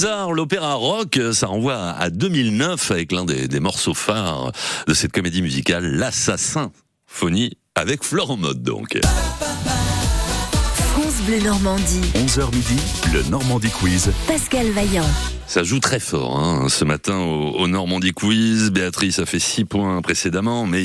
Mozart, 0.00 0.32
l'opéra 0.32 0.74
rock, 0.76 1.20
ça 1.34 1.46
renvoie 1.46 1.76
à 1.76 2.08
2009 2.08 2.90
avec 2.90 3.12
l'un 3.12 3.26
des, 3.26 3.48
des 3.48 3.60
morceaux 3.60 3.92
phares 3.92 4.50
de 4.86 4.94
cette 4.94 5.12
comédie 5.12 5.42
musicale, 5.42 5.84
L'Assassin 5.84 6.72
Phonie, 7.06 7.58
avec 7.74 8.02
Florent 8.02 8.38
Mode 8.38 8.62
donc. 8.62 8.98
France 10.74 11.16
Bleu 11.26 11.40
Normandie. 11.40 12.00
11h 12.14 12.46
midi, 12.54 12.76
le 13.12 13.24
Normandie 13.24 13.68
Quiz. 13.68 14.10
Pascal 14.26 14.70
Vaillant. 14.70 15.04
Ça 15.50 15.64
joue 15.64 15.80
très 15.80 15.98
fort 15.98 16.38
hein, 16.38 16.68
ce 16.68 16.84
matin 16.84 17.18
au, 17.18 17.50
au 17.58 17.66
Normandie 17.66 18.12
Quiz. 18.12 18.70
Béatrice 18.70 19.18
a 19.18 19.26
fait 19.26 19.40
6 19.40 19.64
points 19.64 20.00
précédemment, 20.00 20.64
mais 20.64 20.84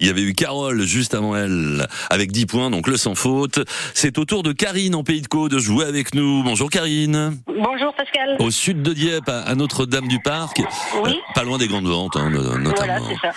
il 0.00 0.06
y 0.06 0.08
avait 0.08 0.22
eu 0.22 0.32
Carole 0.32 0.80
juste 0.84 1.12
avant 1.14 1.36
elle 1.36 1.86
avec 2.08 2.32
10 2.32 2.46
points, 2.46 2.70
donc 2.70 2.88
le 2.88 2.96
sans 2.96 3.14
faute. 3.14 3.60
C'est 3.92 4.16
au 4.16 4.24
tour 4.24 4.42
de 4.42 4.52
Karine 4.52 4.94
en 4.94 5.04
Pays 5.04 5.20
de 5.20 5.26
Caux 5.26 5.50
de 5.50 5.58
jouer 5.58 5.84
avec 5.84 6.14
nous. 6.14 6.42
Bonjour 6.42 6.70
Karine. 6.70 7.36
Bonjour 7.46 7.92
Pascal. 7.94 8.36
Au 8.38 8.50
sud 8.50 8.80
de 8.80 8.94
Dieppe, 8.94 9.28
à 9.28 9.40
à 9.42 9.54
Notre-Dame-du-Parc, 9.54 10.62
Oui. 11.04 11.10
Euh, 11.10 11.32
pas 11.34 11.42
loin 11.44 11.58
des 11.58 11.68
grandes 11.68 11.86
ventes, 11.86 12.16
hein, 12.16 12.30
no- 12.30 12.56
notamment. 12.56 12.72
Voilà, 12.74 12.98
c'est 13.06 13.20
ça. 13.20 13.32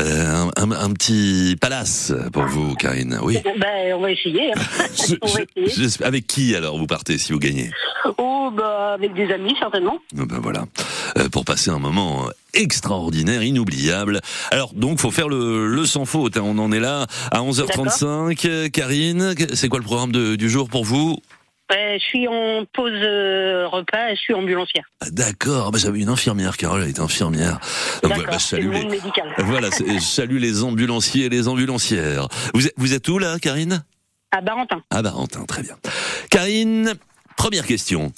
Euh, 0.00 0.48
un, 0.56 0.70
un- 0.70 0.84
un 0.84 0.90
petit 0.92 1.56
palace 1.60 2.12
pour 2.32 2.44
vous, 2.44 2.76
Karine. 2.76 3.18
Oui. 3.22 3.36
Ben, 3.58 3.94
on 3.96 4.00
va 4.00 4.12
essayer. 4.12 4.52
hein. 4.54 4.60
on 5.22 5.26
va 5.26 5.40
essayer. 5.56 5.88
Avec 6.04 6.28
qui 6.28 6.54
alors 6.54 6.78
vous 6.78 6.86
partez 6.86 7.18
si 7.18 7.32
vous 7.32 7.40
gagnez? 7.40 7.70
Oh, 8.16 8.50
bah, 8.56 8.94
avec 8.94 9.12
des 9.14 9.30
amis, 9.32 9.54
certainement. 9.58 9.98
Ah 10.20 10.24
Ben 10.28 10.38
voilà, 10.38 10.64
Euh, 11.18 11.28
pour 11.28 11.44
passer 11.44 11.70
un 11.70 11.78
moment 11.78 12.26
extraordinaire, 12.54 13.42
inoubliable. 13.42 14.20
Alors 14.50 14.72
donc, 14.74 14.98
faut 15.00 15.10
faire 15.10 15.28
le, 15.28 15.66
le 15.66 15.86
sans 15.86 16.04
faute. 16.04 16.36
hein. 16.36 16.42
On 16.44 16.58
en 16.58 16.72
est 16.72 16.80
là 16.80 17.06
à 17.30 17.40
11h35. 17.42 18.46
Euh, 18.46 18.68
Karine, 18.68 19.34
c'est 19.54 19.68
quoi 19.68 19.78
le 19.78 19.84
programme 19.84 20.12
de- 20.12 20.36
du 20.36 20.48
jour 20.50 20.68
pour 20.68 20.84
vous? 20.84 21.18
Euh, 21.72 21.96
je 21.98 22.02
suis 22.02 22.26
en 22.26 22.64
pause 22.74 22.90
euh, 22.94 23.68
repas 23.68 24.10
et 24.10 24.16
je 24.16 24.20
suis 24.20 24.34
ambulancière. 24.34 24.82
Ah, 25.00 25.06
D'accord, 25.12 25.70
bah, 25.70 25.78
j'avais 25.80 26.00
une 26.00 26.08
infirmière, 26.08 26.56
Carole, 26.56 26.82
elle 26.82 26.88
est 26.88 26.98
infirmière. 26.98 27.60
Donc, 28.02 28.12
je 28.32 28.38
salue 28.38 28.72
les, 28.72 28.98
voilà, 29.44 29.68
je 29.70 30.00
salue 30.00 30.38
les 30.38 30.64
ambulanciers 30.64 31.26
et 31.26 31.28
les 31.28 31.46
ambulancières. 31.46 32.26
Vous 32.54 32.66
êtes, 32.66 32.74
vous 32.76 32.92
êtes 32.92 33.08
où 33.08 33.18
là, 33.18 33.38
Karine? 33.38 33.84
À 34.32 34.40
Barentin. 34.40 34.82
Ah 34.90 35.02
Barentin, 35.02 35.44
très 35.44 35.62
bien. 35.62 35.76
Karine, 36.28 36.94
première 37.36 37.66
question. 37.66 38.12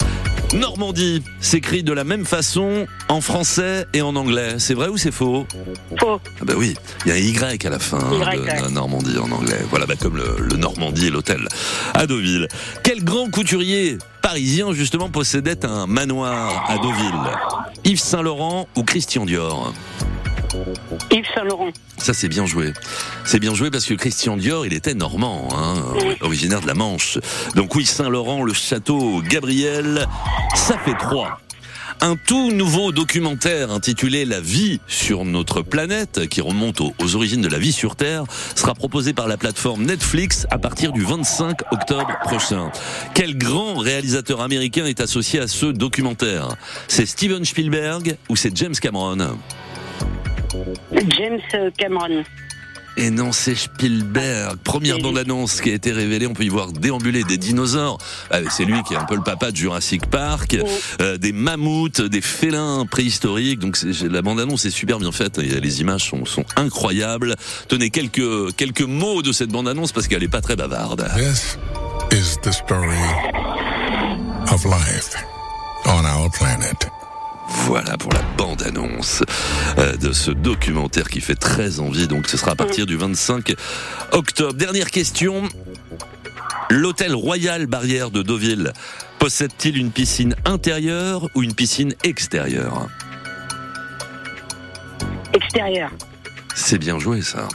Normandie 0.53 1.23
s'écrit 1.39 1.83
de 1.83 1.93
la 1.93 2.03
même 2.03 2.25
façon 2.25 2.85
en 3.09 3.21
français 3.21 3.85
et 3.93 4.01
en 4.01 4.15
anglais. 4.15 4.55
C'est 4.59 4.73
vrai 4.73 4.87
ou 4.87 4.97
c'est 4.97 5.11
faux? 5.11 5.47
Faux. 5.99 6.19
Ah 6.41 6.45
bah 6.45 6.53
oui, 6.55 6.75
il 7.05 7.09
y 7.09 7.11
a 7.11 7.15
un 7.15 7.17
Y 7.17 7.65
à 7.65 7.69
la 7.69 7.79
fin 7.79 7.99
Y, 8.11 8.35
de 8.37 8.41
ouais. 8.41 8.71
Normandie 8.71 9.17
en 9.17 9.31
anglais. 9.31 9.59
Voilà, 9.69 9.85
bah 9.85 9.95
comme 9.99 10.17
le, 10.17 10.35
le 10.39 10.55
Normandie 10.57 11.07
et 11.07 11.09
l'hôtel 11.09 11.47
à 11.93 12.05
Deauville. 12.05 12.47
Quel 12.83 13.03
grand 13.03 13.29
couturier 13.29 13.97
parisien 14.21 14.73
justement 14.73 15.09
possédait 15.09 15.65
un 15.65 15.87
manoir 15.87 16.65
à 16.69 16.77
Deauville? 16.77 17.31
Yves 17.83 17.99
Saint 17.99 18.21
Laurent 18.21 18.67
ou 18.75 18.83
Christian 18.83 19.25
Dior? 19.25 19.73
Yves 21.11 21.25
Saint-Laurent. 21.33 21.71
ça 21.97 22.13
c'est 22.13 22.29
bien 22.29 22.45
joué. 22.45 22.73
C'est 23.25 23.39
bien 23.39 23.53
joué 23.53 23.71
parce 23.71 23.85
que 23.85 23.93
Christian 23.93 24.37
Dior, 24.37 24.65
il 24.65 24.73
était 24.73 24.93
normand, 24.93 25.47
hein, 25.53 25.75
originaire 26.21 26.61
de 26.61 26.67
la 26.67 26.73
Manche. 26.73 27.19
Donc 27.55 27.75
oui, 27.75 27.85
Saint-Laurent, 27.85 28.43
le 28.43 28.53
château 28.53 29.21
Gabriel, 29.21 30.07
ça 30.55 30.77
fait 30.77 30.97
trois. 30.97 31.39
Un 32.01 32.15
tout 32.17 32.51
nouveau 32.51 32.91
documentaire 32.91 33.71
intitulé 33.71 34.25
La 34.25 34.41
vie 34.41 34.81
sur 34.87 35.23
notre 35.23 35.61
planète, 35.61 36.27
qui 36.27 36.41
remonte 36.41 36.81
aux, 36.81 36.93
aux 36.99 37.15
origines 37.15 37.41
de 37.41 37.47
la 37.47 37.59
vie 37.59 37.71
sur 37.71 37.95
Terre, 37.95 38.25
sera 38.55 38.73
proposé 38.73 39.13
par 39.13 39.27
la 39.27 39.37
plateforme 39.37 39.85
Netflix 39.85 40.45
à 40.49 40.57
partir 40.57 40.91
du 40.91 41.03
25 41.03 41.61
octobre 41.71 42.17
prochain. 42.23 42.71
Quel 43.13 43.37
grand 43.37 43.75
réalisateur 43.75 44.41
américain 44.41 44.85
est 44.85 44.99
associé 44.99 45.39
à 45.39 45.47
ce 45.47 45.67
documentaire? 45.67 46.49
C'est 46.87 47.05
Steven 47.05 47.45
Spielberg 47.45 48.17
ou 48.27 48.35
c'est 48.35 48.55
James 48.57 48.75
Cameron? 48.75 49.37
James 50.91 51.71
Cameron. 51.77 52.23
Et 52.95 53.09
non, 53.09 53.31
c'est 53.31 53.55
Spielberg. 53.55 54.57
Première 54.63 54.99
bande-annonce 54.99 55.61
qui 55.61 55.71
a 55.71 55.73
été 55.73 55.91
révélée. 55.91 56.27
On 56.27 56.33
peut 56.35 56.43
y 56.43 56.49
voir 56.49 56.71
déambuler 56.71 57.23
des 57.23 57.37
dinosaures. 57.39 57.97
Ah, 58.29 58.37
C'est 58.51 58.65
lui 58.65 58.83
qui 58.83 58.93
est 58.93 58.97
un 58.97 59.05
peu 59.05 59.15
le 59.15 59.23
papa 59.23 59.49
de 59.49 59.55
Jurassic 59.55 60.05
Park. 60.05 60.55
Euh, 61.01 61.17
des 61.17 61.31
mammouths, 61.31 62.01
des 62.01 62.21
félins 62.21 62.85
préhistoriques. 62.85 63.57
Donc 63.57 63.77
c'est- 63.77 64.03
la 64.07 64.21
bande-annonce 64.21 64.65
est 64.65 64.69
super 64.69 64.99
bien 64.99 65.11
faite. 65.11 65.39
Les 65.39 65.81
images 65.81 66.07
sont, 66.07 66.25
sont 66.25 66.45
incroyables. 66.55 67.35
Tenez 67.67 67.89
quelques, 67.89 68.55
quelques 68.57 68.81
mots 68.81 69.23
de 69.23 69.31
cette 69.31 69.49
bande-annonce 69.49 69.91
parce 69.91 70.07
qu'elle 70.07 70.21
est 70.23 70.27
pas 70.27 70.41
très 70.41 70.55
bavarde. 70.55 71.03
This 71.17 71.57
is 72.11 72.37
the 72.43 72.51
story 72.51 72.95
of 74.51 74.63
life 74.65 75.15
on 75.85 76.05
our 76.05 76.29
planet. 76.31 76.87
Voilà 77.47 77.97
pour 77.97 78.11
la 78.11 78.21
bande-annonce 78.37 79.23
euh, 79.77 79.95
de 79.97 80.11
ce 80.11 80.31
documentaire 80.31 81.09
qui 81.09 81.21
fait 81.21 81.35
très 81.35 81.79
envie. 81.79 82.07
Donc 82.07 82.27
ce 82.27 82.37
sera 82.37 82.51
à 82.51 82.55
partir 82.55 82.85
du 82.85 82.95
25 82.95 83.53
octobre. 84.11 84.53
Dernière 84.53 84.91
question. 84.91 85.43
L'hôtel 86.69 87.13
Royal 87.13 87.67
Barrière 87.67 88.09
de 88.11 88.21
Deauville 88.23 88.73
possède-t-il 89.19 89.77
une 89.77 89.91
piscine 89.91 90.35
intérieure 90.45 91.29
ou 91.35 91.43
une 91.43 91.53
piscine 91.53 91.93
extérieure? 92.03 92.87
Extérieur. 95.33 95.91
C'est 96.55 96.77
bien 96.77 96.99
joué 96.99 97.21
ça. 97.21 97.47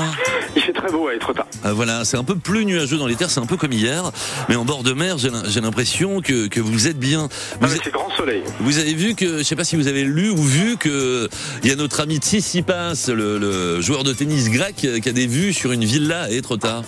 Il 0.55 0.61
fait 0.61 0.73
très 0.73 0.89
beau 0.91 1.07
à 1.07 1.13
Etretat. 1.13 1.45
Ah, 1.63 1.71
Voilà, 1.73 2.03
c'est 2.03 2.17
un 2.17 2.23
peu 2.23 2.35
plus 2.35 2.65
nuageux 2.65 2.97
dans 2.97 3.05
les 3.07 3.15
terres, 3.15 3.29
c'est 3.29 3.39
un 3.39 3.45
peu 3.45 3.55
comme 3.57 3.71
hier, 3.71 4.11
mais 4.49 4.55
en 4.55 4.65
bord 4.65 4.81
de 4.83 4.91
mer, 4.93 5.17
j'ai 5.19 5.29
l'im- 5.29 5.43
j'ai 5.47 5.61
l'impression 5.61 6.19
que, 6.21 6.47
que 6.47 6.59
vous 6.59 6.87
êtes 6.87 6.97
bien. 6.99 7.29
Vous, 7.61 7.67
C'est 7.83 7.91
grand 7.93 8.09
soleil. 8.17 8.41
vous 8.59 8.79
avez 8.79 8.93
vu 8.95 9.13
que, 9.15 9.37
je 9.39 9.43
sais 9.43 9.55
pas 9.55 9.63
si 9.63 9.75
vous 9.75 9.87
avez 9.87 10.03
lu 10.03 10.29
ou 10.31 10.41
vu 10.43 10.77
que 10.77 11.29
il 11.63 11.69
y 11.69 11.71
a 11.71 11.75
notre 11.75 12.01
ami 12.01 12.17
Tsitsipas, 12.17 12.93
le, 13.09 13.37
le 13.37 13.81
joueur 13.81 14.03
de 14.03 14.13
tennis 14.13 14.49
grec, 14.49 14.75
qui 14.75 14.87
a 15.09 15.11
des 15.13 15.27
vues 15.27 15.53
sur 15.53 15.71
une 15.71 15.85
villa 15.85 16.23
à 16.23 16.29
Étretat. 16.31 16.81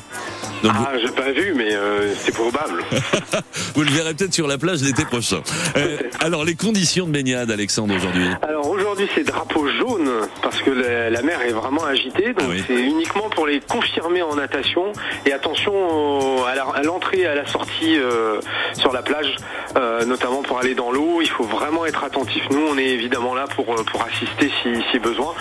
Donc 0.64 0.74
Ah, 0.76 0.92
j'ai 1.02 1.12
pas 1.12 1.32
vu, 1.32 1.54
mais 1.56 1.74
euh, 1.74 2.14
c'est 2.20 2.34
probable. 2.34 2.84
vous 3.76 3.84
le 3.84 3.92
verrez 3.92 4.14
peut-être 4.14 4.34
sur 4.34 4.48
la 4.48 4.58
plage 4.58 4.82
l'été 4.82 5.06
prochain. 5.06 5.42
Euh, 5.78 5.98
alors 6.20 6.44
les 6.44 6.56
conditions 6.56 7.06
de 7.08 7.12
baignade, 7.12 7.52
Alexandre, 7.52 7.96
aujourd'hui? 7.96 8.28
Alors 8.42 8.68
aujourd'hui, 9.00 9.10
c'est 9.16 9.24
drapeau 9.24 9.66
jaune 9.68 10.10
parce 10.42 10.62
que 10.62 10.72
la, 10.72 11.10
la 11.10 11.22
mer 11.22 11.42
est 11.42 11.52
vraiment 11.54 11.84
agitée. 11.86 12.34
Donc 12.34 12.48
c'est 12.68 12.74
uniquement 12.82 13.30
pour 13.30 13.48
les 13.48 13.60
confirmer 13.62 14.22
en 14.22 14.36
natation. 14.36 14.92
Et 15.26 15.32
attention 15.34 15.74
au- 15.74 16.44
à 16.44 16.50
à 16.76 16.84
l'entrée 16.84 17.20
et 17.20 17.26
à 17.28 17.36
la 17.36 17.46
sortie 17.48 17.98
euh, 17.98 18.40
sur 18.74 18.92
la 18.92 19.02
plage, 19.02 19.36
euh, 19.78 20.04
notamment 20.06 20.42
pour 20.44 20.60
aller 20.60 20.76
dans 20.76 20.92
l'eau. 20.92 21.20
Il 21.22 21.30
faut 21.30 21.44
vraiment 21.46 21.86
être 21.86 22.04
attentif. 22.04 22.44
Nous, 22.52 22.60
on 22.70 22.78
est 22.78 22.86
évidemment 22.88 23.34
là 23.34 23.46
pour, 23.56 23.74
euh, 23.74 23.84
pour 23.84 24.02
assister 24.04 24.52
si, 24.62 24.70
si 24.92 25.00
besoin. 25.00 25.34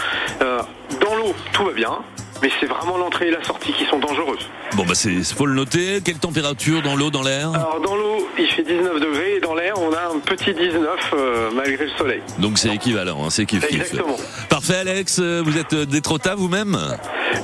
Euh, 0.42 0.60
dans 1.00 1.16
l'eau, 1.16 1.34
tout 1.52 1.64
va 1.64 1.72
bien. 1.72 1.98
Mais 2.42 2.50
c'est 2.60 2.66
vraiment 2.66 2.96
l'entrée 2.96 3.28
et 3.28 3.30
la 3.30 3.42
sortie 3.44 3.72
qui 3.72 3.84
sont 3.86 3.98
dangereuses. 3.98 4.48
Bon 4.74 4.84
bah 4.84 4.94
c'est 4.94 5.22
faut 5.34 5.46
le 5.46 5.54
noter. 5.54 6.00
Quelle 6.04 6.18
température 6.18 6.82
dans 6.82 6.94
l'eau, 6.96 7.10
dans 7.10 7.22
l'air? 7.22 7.50
Alors 7.54 7.80
dans 7.80 7.96
l'eau, 7.96 8.28
il 8.38 8.46
fait 8.46 8.62
19 8.62 9.00
degrés 9.00 9.36
et 9.36 9.40
dans 9.40 9.54
l'air, 9.54 9.74
on 9.78 9.92
a 9.92 10.14
un 10.14 10.18
petit 10.20 10.54
19 10.54 10.84
euh, 11.14 11.50
malgré 11.54 11.86
le 11.86 11.90
soleil. 11.98 12.20
Donc 12.38 12.58
c'est 12.58 12.68
équivalent, 12.74 13.24
hein, 13.24 13.30
c'est 13.30 13.46
kiff. 13.46 13.64
Exactement. 13.70 14.16
Parfait 14.48 14.76
Alex, 14.76 15.18
euh, 15.20 15.42
vous 15.44 15.56
êtes 15.58 15.72
euh, 15.72 15.84
d'Étretat 15.86 16.34
vous-même? 16.34 16.78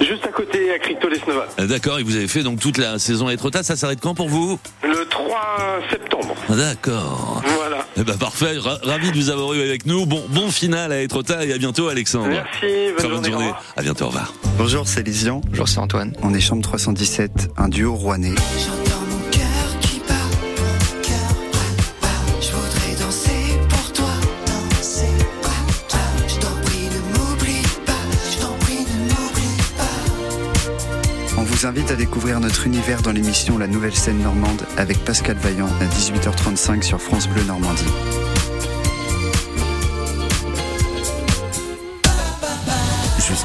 Juste 0.01 0.27
à 0.27 0.31
côté 0.31 0.73
à 0.73 0.79
Cricto-les-Snova. 0.79 1.47
Euh, 1.61 1.67
D'accord, 1.67 1.99
et 1.99 2.03
vous 2.03 2.17
avez 2.17 2.27
fait 2.29 2.43
donc 2.43 2.59
toute 2.61 2.79
la 2.79 2.99
saison 2.99 3.29
à 3.29 3.33
Étretat, 3.35 3.63
ça 3.63 3.77
s'arrête 3.77 4.01
quand 4.01 4.15
pour 4.15 4.29
vous? 4.29 4.59
Le 4.83 5.05
3 5.07 5.81
septembre. 5.91 6.35
Ah, 6.49 6.55
D'accord. 6.57 7.43
Voilà. 7.57 7.87
Eh 7.97 8.03
ben 8.03 8.17
parfait, 8.19 8.59
Ra- 8.59 8.79
ravi 8.83 9.13
de 9.13 9.17
vous 9.17 9.31
avoir 9.31 9.55
eu 9.55 9.63
avec 9.63 9.87
nous. 9.87 10.05
Bon, 10.05 10.23
bon 10.29 10.51
final 10.51 10.91
à 10.93 11.01
Étretat 11.01 11.45
et 11.45 11.53
à 11.53 11.59
bientôt 11.59 11.89
Alexandre. 11.89 12.29
Merci, 12.29 12.93
bonne 12.99 13.21
bonne 13.21 13.25
journée. 13.31 13.53
À 13.77 13.83
bientôt, 13.83 14.05
au 14.05 14.09
revoir. 14.09 14.33
Bonjour, 14.59 14.84
c'est 14.85 15.03
Lysian. 15.03 15.41
Bonjour, 15.49 15.69
c'est 15.69 15.79
Antoine. 15.79 16.13
On 16.23 16.35
est 16.35 16.41
chambre 16.41 16.63
317, 16.63 17.51
un 17.57 17.69
duo 17.69 17.95
rouennais. 17.95 18.35
Invite 31.65 31.93
à 31.93 31.97
découvrir 31.97 32.41
notre 32.41 32.67
univers 32.67 33.01
dans 33.01 33.11
l'émission 33.11 33.57
La 33.57 33.67
Nouvelle 33.67 33.95
Scène 33.95 34.19
Normande 34.19 34.67
avec 34.77 35.03
Pascal 35.03 35.37
Vaillant 35.39 35.71
à 35.81 35.87
18h35 35.87 36.83
sur 36.83 37.01
France 37.01 37.27
Bleu 37.27 37.43
Normandie. 37.45 38.34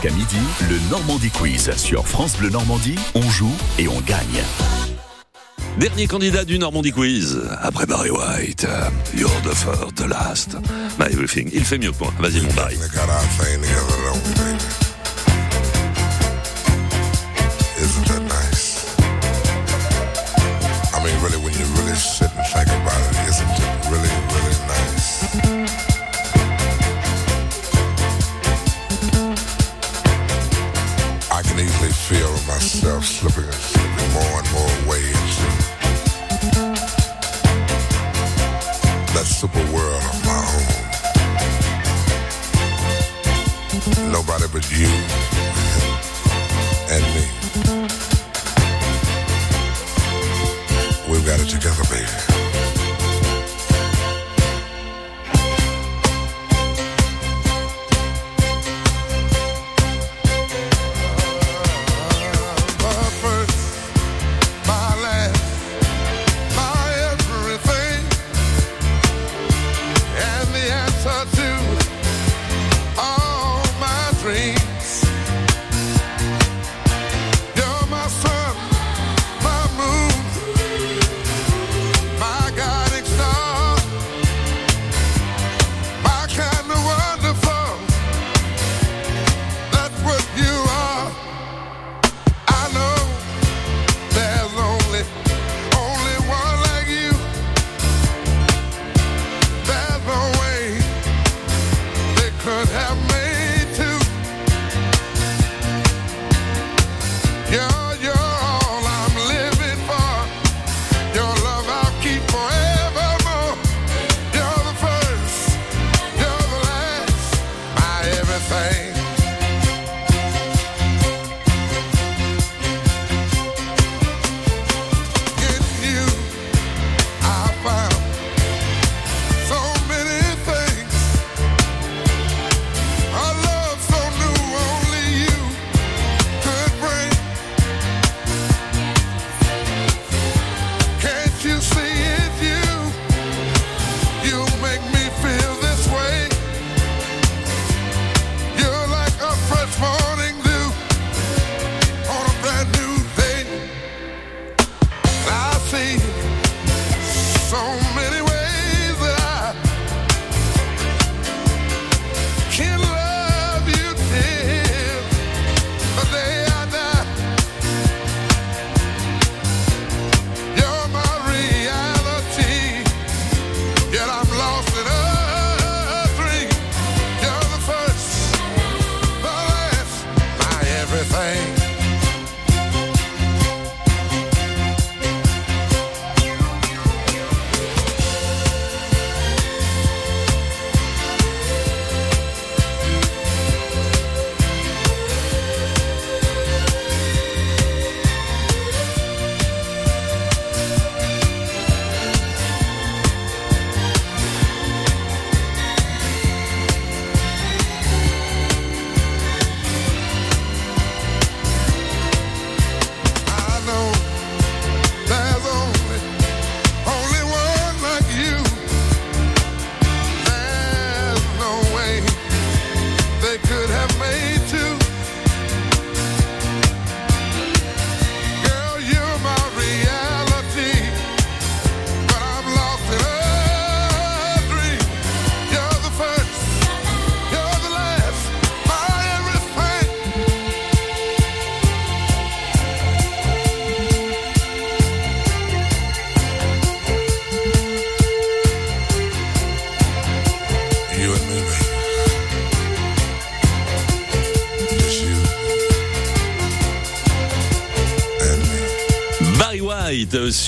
Jusqu'à 0.01 0.15
midi, 0.15 0.37
le 0.69 0.89
Normandie 0.89 1.29
Quiz 1.29 1.71
sur 1.75 2.07
France 2.07 2.37
Bleu 2.37 2.49
Normandie. 2.49 2.95
On 3.15 3.29
joue 3.29 3.51
et 3.77 3.89
on 3.89 3.99
gagne. 3.99 4.43
Dernier 5.77 6.07
candidat 6.07 6.45
du 6.45 6.57
Normandie 6.57 6.93
Quiz. 6.93 7.41
Après 7.61 7.85
Barry 7.85 8.09
White, 8.09 8.63
euh, 8.63 8.89
You're 9.13 9.29
the 9.43 9.53
first, 9.53 9.95
the 9.95 10.07
last, 10.07 10.55
my 10.99 11.07
everything. 11.07 11.49
Il 11.53 11.65
fait 11.65 11.77
mieux 11.77 11.91
que 11.91 11.99
moi. 11.99 12.13
Vas-y, 12.19 12.39
mon 12.39 12.53
Barry. 12.53 12.77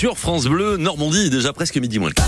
Sur 0.02 0.18
France 0.18 0.46
Bleu 0.46 0.78
Normandie, 0.78 1.30
déjà 1.30 1.52
presque 1.52 1.76
midi 1.76 2.00
moins 2.00 2.08
le 2.08 2.14
quart. 2.14 2.26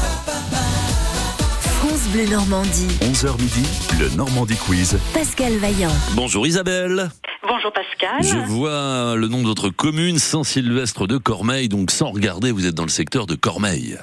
France 1.64 2.06
Bleu 2.12 2.24
Normandie. 2.30 2.86
11h 3.00 3.36
midi, 3.40 3.66
le 3.98 4.16
Normandie 4.16 4.54
Quiz. 4.54 4.96
Pascal 5.12 5.54
Vaillant. 5.56 5.90
Bonjour 6.14 6.46
Isabelle. 6.46 7.10
Bonjour 7.42 7.72
Pascal. 7.72 8.22
Je 8.22 8.38
vois 8.46 9.16
le 9.16 9.26
nom 9.26 9.42
de 9.42 9.48
votre 9.48 9.70
commune, 9.70 10.20
Saint-Sylvestre 10.20 11.08
de 11.08 11.18
Cormeil, 11.18 11.68
donc 11.68 11.90
sans 11.90 12.12
regarder, 12.12 12.52
vous 12.52 12.64
êtes 12.64 12.76
dans 12.76 12.84
le 12.84 12.90
secteur 12.90 13.26
de 13.26 13.34
Cormeil. 13.34 13.98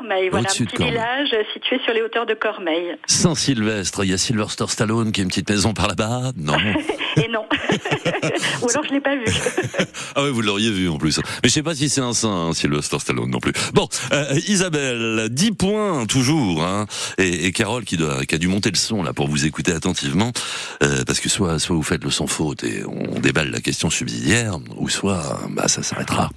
Cormeil, 0.00 0.30
voilà, 0.30 0.48
un 0.48 0.52
petit 0.52 0.66
Cormeil. 0.66 0.92
village 0.92 1.28
situé 1.52 1.78
sur 1.84 1.92
les 1.92 2.00
hauteurs 2.00 2.24
de 2.24 2.32
Cormeil. 2.34 2.96
Saint-Sylvestre, 3.06 4.02
il 4.04 4.10
y 4.10 4.14
a 4.14 4.18
Sylvester 4.18 4.64
Stallone 4.68 5.12
qui 5.12 5.20
a 5.20 5.24
une 5.24 5.28
petite 5.28 5.50
maison 5.50 5.74
par 5.74 5.88
là-bas? 5.88 6.32
Non. 6.36 6.56
Et 7.16 7.28
non. 7.28 7.44
Ou 8.62 8.70
alors 8.70 8.84
je 8.84 8.92
l'ai 8.94 9.00
pas 9.00 9.16
vu. 9.16 9.24
Ah 10.16 10.24
oui, 10.24 10.30
vous 10.30 10.40
l'auriez 10.42 10.70
vu 10.72 10.88
en 10.88 10.98
plus. 10.98 11.18
Mais 11.42 11.48
je 11.48 11.48
sais 11.50 11.62
pas 11.62 11.74
si 11.74 11.88
c'est 11.88 12.00
un 12.00 12.12
saint, 12.12 12.48
hein, 12.48 12.52
Sylvester 12.52 12.98
Stallone 12.98 13.30
non 13.30 13.38
plus. 13.38 13.52
Bon, 13.74 13.86
euh, 14.12 14.24
Isabelle, 14.48 15.28
10 15.30 15.52
points 15.52 16.06
toujours. 16.06 16.64
Hein, 16.64 16.86
et, 17.18 17.46
et 17.46 17.52
Carole 17.52 17.84
qui, 17.84 17.96
doit, 17.96 18.24
qui 18.26 18.34
a 18.34 18.38
dû 18.38 18.48
monter 18.48 18.70
le 18.70 18.76
son 18.76 19.02
là 19.02 19.12
pour 19.12 19.28
vous 19.28 19.46
écouter 19.46 19.72
attentivement. 19.72 20.32
euh, 20.82 21.04
parce 21.06 21.20
que 21.20 21.28
soit, 21.28 21.58
soit 21.58 21.76
vous 21.76 21.82
faites 21.82 22.02
le 22.02 22.10
sans 22.10 22.26
faute 22.26 22.64
et 22.64 22.82
on 22.86 23.20
déballe 23.20 23.50
la 23.50 23.60
question 23.60 23.88
subsidiaire, 23.90 24.56
ou 24.76 24.88
soit 24.88 25.40
bah, 25.50 25.68
ça 25.68 25.82
s'arrêtera. 25.82 26.30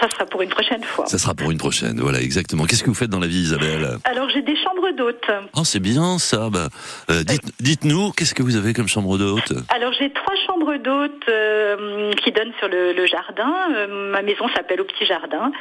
Ça 0.00 0.08
sera 0.10 0.24
pour 0.26 0.40
une 0.42 0.48
prochaine 0.48 0.82
fois. 0.82 1.06
Ça 1.06 1.18
sera 1.18 1.34
pour 1.34 1.50
une 1.50 1.58
prochaine. 1.58 2.00
Voilà, 2.00 2.20
exactement. 2.20 2.64
Qu'est-ce 2.64 2.82
que 2.82 2.88
vous 2.88 2.94
faites 2.94 3.10
dans 3.10 3.18
la 3.20 3.26
vie, 3.26 3.40
Isabelle 3.40 3.98
Alors 4.04 4.28
j'ai 4.30 4.40
des 4.42 4.56
chambres 4.56 4.90
d'hôtes. 4.96 5.30
Oh, 5.54 5.64
c'est 5.64 5.80
bien 5.80 6.18
ça. 6.18 6.48
Bah, 6.50 6.68
euh, 7.10 7.22
dites, 7.22 7.42
dites-nous, 7.60 8.12
qu'est-ce 8.12 8.34
que 8.34 8.42
vous 8.42 8.56
avez 8.56 8.72
comme 8.72 8.88
chambre 8.88 9.18
d'hôte 9.18 9.52
Alors 9.68 9.92
j'ai 9.92 10.10
trois 10.12 10.34
chambres 10.46 10.76
d'hôtes 10.76 11.28
euh, 11.28 12.12
qui 12.24 12.32
donnent 12.32 12.52
sur 12.58 12.68
le, 12.68 12.92
le 12.94 13.06
jardin. 13.06 13.52
Euh, 13.74 14.10
ma 14.12 14.22
maison 14.22 14.48
s'appelle 14.54 14.80
Au 14.80 14.84
Petit 14.84 15.04
Jardin. 15.06 15.52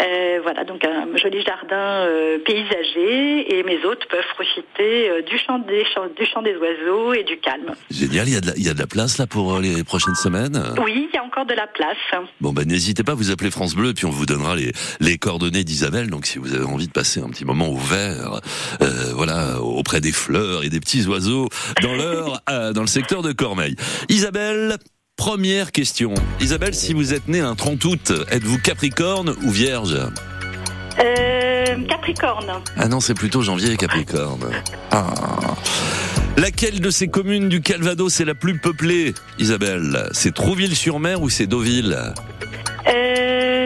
Euh, 0.00 0.38
voilà, 0.44 0.62
donc 0.64 0.84
un 0.84 1.16
joli 1.16 1.42
jardin 1.42 1.76
euh, 2.06 2.38
paysager 2.44 3.58
et 3.58 3.62
mes 3.64 3.84
hôtes 3.84 4.06
peuvent 4.08 4.24
profiter 4.34 5.10
euh, 5.10 5.22
du, 5.22 5.38
chant 5.38 5.58
des, 5.58 5.84
chants- 5.92 6.08
du 6.16 6.24
chant 6.26 6.42
des 6.42 6.54
oiseaux 6.56 7.14
et 7.14 7.24
du 7.24 7.38
calme. 7.38 7.74
Génial, 7.90 8.28
il 8.28 8.34
y, 8.34 8.36
a 8.36 8.40
de 8.40 8.46
la, 8.46 8.56
il 8.56 8.64
y 8.64 8.68
a 8.68 8.74
de 8.74 8.78
la 8.78 8.86
place 8.86 9.18
là 9.18 9.26
pour 9.26 9.54
euh, 9.56 9.60
les 9.60 9.82
prochaines 9.84 10.14
semaines 10.14 10.62
Oui, 10.84 11.08
il 11.10 11.14
y 11.14 11.18
a 11.18 11.24
encore 11.24 11.46
de 11.46 11.54
la 11.54 11.66
place. 11.66 11.96
Bon 12.40 12.52
ben 12.52 12.64
n'hésitez 12.66 13.02
pas, 13.02 13.14
vous 13.14 13.30
appelez 13.30 13.50
France 13.50 13.74
Bleu, 13.78 13.94
puis 13.94 14.06
on 14.06 14.10
vous 14.10 14.26
donnera 14.26 14.56
les, 14.56 14.72
les 15.00 15.18
coordonnées 15.18 15.64
d'Isabelle. 15.64 16.10
Donc 16.10 16.26
si 16.26 16.38
vous 16.38 16.52
avez 16.52 16.64
envie 16.64 16.88
de 16.88 16.92
passer 16.92 17.20
un 17.20 17.28
petit 17.28 17.44
moment 17.44 17.68
au 17.68 17.78
vert, 17.78 18.40
euh, 18.82 19.12
voilà, 19.14 19.62
auprès 19.62 20.00
des 20.00 20.12
fleurs 20.12 20.64
et 20.64 20.68
des 20.68 20.80
petits 20.80 21.06
oiseaux 21.06 21.48
dans 21.80 21.94
l'heure, 21.94 22.42
euh, 22.50 22.72
dans 22.72 22.82
le 22.82 22.88
secteur 22.88 23.22
de 23.22 23.32
Cormeil. 23.32 23.76
Isabelle. 24.08 24.76
Première 25.16 25.72
question. 25.72 26.14
Isabelle, 26.40 26.74
si 26.74 26.94
vous 26.94 27.12
êtes 27.12 27.26
née 27.26 27.40
un 27.40 27.56
30 27.56 27.84
août, 27.86 28.12
êtes-vous 28.30 28.58
Capricorne 28.58 29.34
ou 29.42 29.50
Vierge? 29.50 29.96
Euh, 31.00 31.64
Capricorne. 31.88 32.62
Ah 32.76 32.86
non, 32.86 33.00
c'est 33.00 33.14
plutôt 33.14 33.42
janvier 33.42 33.76
Capricorne. 33.76 34.48
Ah. 34.92 35.06
Laquelle 36.36 36.80
de 36.80 36.90
ces 36.90 37.08
communes 37.08 37.48
du 37.48 37.60
Calvados 37.60 38.20
est 38.20 38.24
la 38.24 38.36
plus 38.36 38.58
peuplée, 38.58 39.12
Isabelle? 39.40 40.08
C'est 40.12 40.32
Trouville-sur-Mer 40.32 41.20
ou 41.20 41.28
c'est 41.28 41.48
Deauville? 41.48 42.12
Euh, 42.88 43.64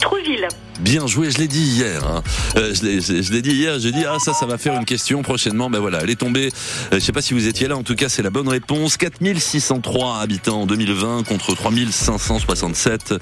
Trouville. 0.00 0.48
Bien 0.80 1.06
joué, 1.06 1.30
je 1.30 1.38
l'ai 1.38 1.46
dit 1.48 1.60
hier. 1.62 2.02
hein. 2.06 2.22
Euh, 2.56 2.72
je 2.74 3.30
l'ai- 3.32 3.42
dit 3.42 3.50
hier, 3.52 3.78
j'ai 3.78 3.92
dit 3.92 4.04
ah 4.08 4.16
ça 4.18 4.32
ça 4.32 4.46
va 4.46 4.58
faire 4.58 4.74
une 4.74 4.84
question 4.84 5.22
prochainement. 5.22 5.70
Ben 5.70 5.78
voilà, 5.78 6.00
elle 6.02 6.10
est 6.10 6.16
tombée. 6.18 6.46
Euh, 6.92 6.94
je 6.94 6.98
sais 6.98 7.12
pas 7.12 7.22
si 7.22 7.34
vous 7.34 7.46
étiez 7.46 7.68
là, 7.68 7.76
en 7.76 7.82
tout 7.82 7.94
cas 7.94 8.08
c'est 8.08 8.22
la 8.22 8.30
bonne 8.30 8.48
réponse. 8.48 8.96
4603 8.96 10.18
habitants 10.18 10.62
en 10.62 10.66
2020 10.66 11.22
contre 11.24 11.54
3567 11.54 13.14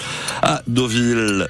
à 0.42 0.62
Deauville. 0.68 1.48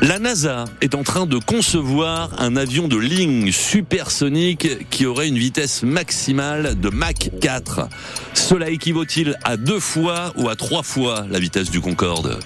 La 0.00 0.20
NASA 0.20 0.66
est 0.80 0.94
en 0.94 1.02
train 1.02 1.26
de 1.26 1.38
concevoir 1.38 2.30
un 2.40 2.54
avion 2.54 2.86
de 2.86 2.96
ligne 2.96 3.50
supersonique 3.50 4.88
qui 4.90 5.06
aurait 5.06 5.26
une 5.26 5.38
vitesse 5.38 5.82
maximale 5.82 6.78
de 6.78 6.88
Mach 6.88 7.30
4. 7.40 7.88
Cela 8.32 8.70
équivaut-il 8.70 9.36
à 9.42 9.56
deux 9.56 9.80
fois 9.80 10.32
ou 10.36 10.48
à 10.48 10.54
trois 10.54 10.84
fois 10.84 11.26
la 11.28 11.40
vitesse 11.40 11.70
du 11.70 11.80
Concorde? 11.80 12.38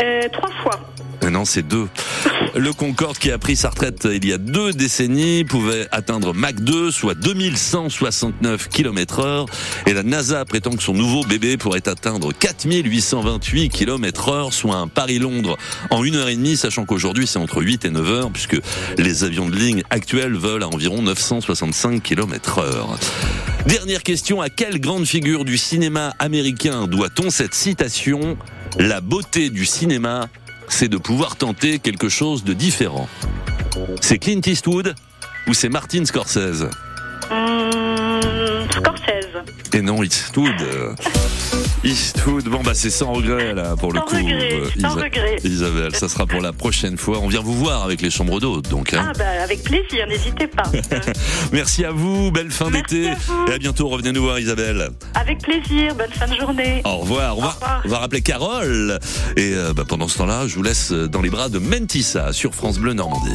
Euh, 0.00 0.28
trois 0.32 0.50
fois. 0.62 0.93
Non, 1.30 1.44
c'est 1.44 1.62
deux. 1.62 1.88
Le 2.54 2.72
Concorde 2.72 3.18
qui 3.18 3.30
a 3.30 3.38
pris 3.38 3.56
sa 3.56 3.70
retraite 3.70 4.06
il 4.10 4.24
y 4.26 4.32
a 4.32 4.38
deux 4.38 4.72
décennies 4.72 5.44
pouvait 5.44 5.88
atteindre 5.90 6.32
Mach 6.34 6.54
2, 6.54 6.90
soit 6.90 7.14
2169 7.14 8.68
km 8.68 9.20
heure. 9.20 9.46
Et 9.86 9.92
la 9.92 10.02
NASA 10.02 10.44
prétend 10.44 10.70
que 10.70 10.82
son 10.82 10.92
nouveau 10.94 11.24
bébé 11.24 11.56
pourrait 11.56 11.88
atteindre 11.88 12.32
4828 12.32 13.70
km 13.70 14.28
heure, 14.28 14.52
soit 14.52 14.76
un 14.76 14.86
Paris-Londres 14.86 15.56
en 15.90 16.04
une 16.04 16.16
heure 16.16 16.28
et 16.28 16.36
demie, 16.36 16.56
sachant 16.56 16.84
qu'aujourd'hui 16.84 17.26
c'est 17.26 17.38
entre 17.38 17.62
8 17.62 17.86
et 17.86 17.90
9 17.90 18.10
heures, 18.10 18.30
puisque 18.30 18.60
les 18.98 19.24
avions 19.24 19.48
de 19.48 19.56
ligne 19.56 19.82
actuels 19.90 20.34
volent 20.34 20.68
à 20.70 20.74
environ 20.74 21.02
965 21.02 22.02
km 22.02 22.58
heure. 22.58 22.98
Dernière 23.66 24.02
question, 24.02 24.40
à 24.40 24.50
quelle 24.50 24.80
grande 24.80 25.06
figure 25.06 25.44
du 25.44 25.58
cinéma 25.58 26.14
américain 26.18 26.86
doit-on 26.86 27.30
cette 27.30 27.54
citation? 27.54 28.36
La 28.78 29.00
beauté 29.00 29.50
du 29.50 29.64
cinéma, 29.66 30.28
c'est 30.68 30.88
de 30.88 30.96
pouvoir 30.96 31.36
tenter 31.36 31.78
quelque 31.78 32.08
chose 32.08 32.44
de 32.44 32.52
différent. 32.52 33.08
C'est 34.00 34.18
Clint 34.18 34.40
Eastwood 34.46 34.94
ou 35.46 35.54
c'est 35.54 35.68
Martin 35.68 36.04
Scorsese 36.04 36.68
Hum, 37.30 38.20
Scorsese. 38.70 39.42
Et 39.72 39.82
non, 39.82 40.02
Eastwood. 40.02 40.54
Eastwood, 41.84 42.44
bon 42.48 42.62
bah 42.62 42.72
c'est 42.74 42.90
sans 42.90 43.12
regret 43.12 43.52
là 43.54 43.76
pour 43.76 43.92
le 43.92 44.00
coup. 44.00 44.16
regret, 44.16 44.54
euh, 44.54 44.80
sans 44.80 44.94
regret. 44.94 45.36
Isabelle, 45.44 45.94
ça 45.94 46.08
sera 46.08 46.26
pour 46.26 46.40
la 46.40 46.52
prochaine 46.52 46.96
fois. 46.96 47.18
On 47.20 47.28
vient 47.28 47.42
vous 47.42 47.54
voir 47.54 47.82
avec 47.84 48.00
les 48.00 48.10
chambres 48.10 48.40
d'hôtes 48.40 48.68
donc. 48.70 48.94
hein. 48.94 49.06
Ah 49.10 49.12
bah 49.18 49.24
avec 49.42 49.62
plaisir, 49.62 50.06
n'hésitez 50.08 50.46
pas. 50.46 50.64
Merci 51.52 51.84
à 51.84 51.90
vous, 51.92 52.30
belle 52.30 52.50
fin 52.50 52.70
d'été 52.70 53.10
et 53.48 53.52
à 53.52 53.58
bientôt. 53.58 53.88
Revenez 53.88 54.12
nous 54.12 54.22
voir 54.22 54.38
Isabelle. 54.38 54.90
avec 55.14 55.42
plaisir, 55.42 55.94
bonne 55.94 56.10
fin 56.10 56.26
de 56.26 56.34
journée. 56.34 56.80
Au 56.84 56.98
revoir. 56.98 57.36
On 57.38 57.42
va, 57.42 57.58
on 57.84 57.88
va 57.88 57.98
rappeler 57.98 58.22
Carole. 58.22 58.98
Et 59.36 59.52
euh, 59.54 59.72
bah, 59.74 59.84
pendant 59.86 60.08
ce 60.08 60.18
temps-là, 60.18 60.46
je 60.46 60.54
vous 60.54 60.62
laisse 60.62 60.90
dans 60.92 61.20
les 61.20 61.30
bras 61.30 61.48
de 61.50 61.58
Mentissa 61.58 62.32
sur 62.32 62.54
France 62.54 62.78
Bleu 62.78 62.94
Normandie. 62.94 63.34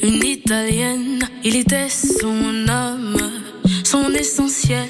Une 0.00 0.24
italienne, 0.24 1.28
il 1.42 1.56
était 1.56 1.88
son 1.88 2.68
homme, 2.68 3.16
son 3.82 4.12
essentiel. 4.12 4.88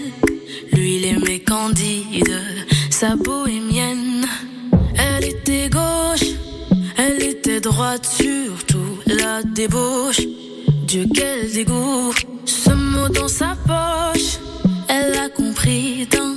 Lui, 0.73 0.97
il 0.97 1.07
aimait 1.07 1.39
Candide, 1.39 2.43
sa 2.91 3.17
bohémienne. 3.17 4.27
Elle 4.99 5.25
était 5.25 5.71
gauche, 5.71 6.29
elle 6.99 7.23
était 7.23 7.61
droite, 7.61 8.05
surtout 8.05 8.99
la 9.07 9.43
débauche. 9.43 10.21
Dieu, 10.87 11.07
quel 11.15 11.51
dégoût, 11.51 12.13
ce 12.45 12.71
mot 12.71 13.09
dans 13.09 13.29
sa 13.29 13.57
poche, 13.67 14.41
elle 14.89 15.17
a 15.17 15.31
compris 15.31 16.07
d'un 16.11 16.34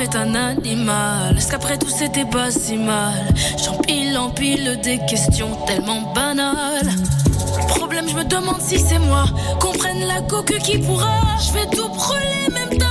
Est 0.00 0.16
un 0.16 0.34
animal 0.34 1.36
Est-ce 1.36 1.50
qu'après 1.50 1.76
tout 1.76 1.90
c'était 1.90 2.24
pas 2.24 2.50
si 2.50 2.78
mal? 2.78 3.34
J'empile, 3.62 4.16
empile 4.16 4.80
des 4.82 4.98
questions 5.06 5.50
tellement 5.66 6.12
banales. 6.14 6.88
Problème, 7.68 8.08
je 8.08 8.16
me 8.16 8.24
demande 8.24 8.62
si 8.62 8.78
c'est 8.78 8.98
moi. 8.98 9.26
Comprenne 9.60 10.06
la 10.06 10.22
coque 10.22 10.56
qui 10.60 10.78
pourra. 10.78 11.20
Je 11.46 11.52
vais 11.52 11.66
tout 11.76 11.88
brûler, 11.88 12.48
même 12.50 12.78
ta 12.78 12.89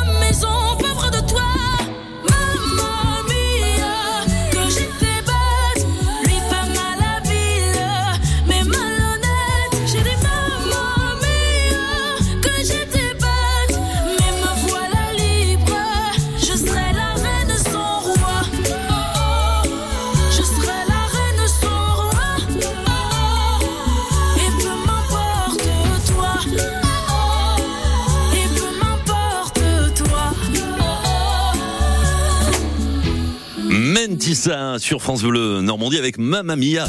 Sur 34.35 35.01
France 35.01 35.23
Bleu 35.23 35.61
Normandie 35.61 35.97
avec 35.97 36.19
Mamma 36.19 36.55
Mia. 36.55 36.85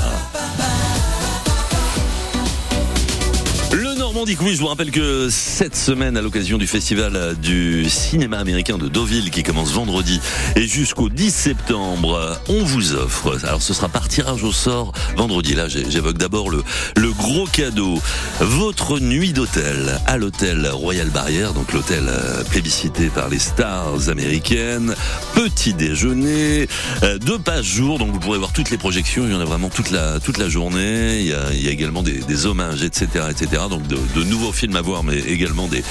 Normandie 4.20 4.36
Quiz, 4.36 4.56
je 4.56 4.60
vous 4.60 4.66
rappelle 4.66 4.90
que 4.90 5.30
cette 5.30 5.74
semaine, 5.74 6.14
à 6.18 6.20
l'occasion 6.20 6.58
du 6.58 6.66
festival 6.66 7.34
du 7.40 7.88
cinéma 7.88 8.36
américain 8.36 8.76
de 8.76 8.86
Deauville 8.86 9.30
qui 9.30 9.42
commence 9.42 9.72
vendredi 9.72 10.20
et 10.56 10.66
jusqu'au 10.66 11.08
10 11.08 11.34
septembre, 11.34 12.38
on 12.50 12.62
vous 12.62 12.92
offre, 12.96 13.38
alors 13.44 13.62
ce 13.62 13.72
sera 13.72 13.88
par 13.88 14.08
tirage 14.08 14.44
au 14.44 14.52
sort 14.52 14.92
vendredi, 15.16 15.54
là 15.54 15.68
j'évoque 15.68 16.18
d'abord 16.18 16.50
le, 16.50 16.62
le 16.98 17.12
gros 17.12 17.46
cadeau, 17.46 17.98
votre 18.40 18.98
nuit 18.98 19.32
d'hôtel 19.32 19.98
à 20.06 20.18
l'hôtel 20.18 20.68
Royal 20.68 21.08
Barrière, 21.08 21.54
donc 21.54 21.72
l'hôtel 21.72 22.04
euh, 22.06 22.44
plébiscité 22.44 23.06
par 23.06 23.30
les 23.30 23.38
stars 23.38 24.10
américaines, 24.10 24.94
petit 25.34 25.72
déjeuner, 25.72 26.68
euh, 27.04 27.16
deux 27.16 27.38
pages 27.38 27.64
jour, 27.64 27.98
donc 27.98 28.10
vous 28.10 28.20
pourrez 28.20 28.38
voir 28.38 28.52
toutes 28.52 28.68
les 28.68 28.76
projections, 28.76 29.24
il 29.24 29.32
y 29.32 29.34
en 29.34 29.40
a 29.40 29.46
vraiment 29.46 29.70
toute 29.70 29.90
la, 29.90 30.20
toute 30.20 30.36
la 30.36 30.50
journée, 30.50 31.20
il 31.20 31.28
y 31.28 31.32
a, 31.32 31.52
il 31.54 31.64
y 31.64 31.68
a 31.68 31.70
également 31.70 32.02
des, 32.02 32.18
des 32.18 32.44
hommages, 32.44 32.82
etc., 32.82 33.24
etc., 33.30 33.62
donc 33.70 33.86
de, 33.86 33.96
de 34.14 34.24
nouveaux 34.24 34.52
films 34.52 34.76
à 34.76 34.82
voir, 34.82 35.04
mais 35.04 35.18
également 35.18 35.68
des, 35.68 35.82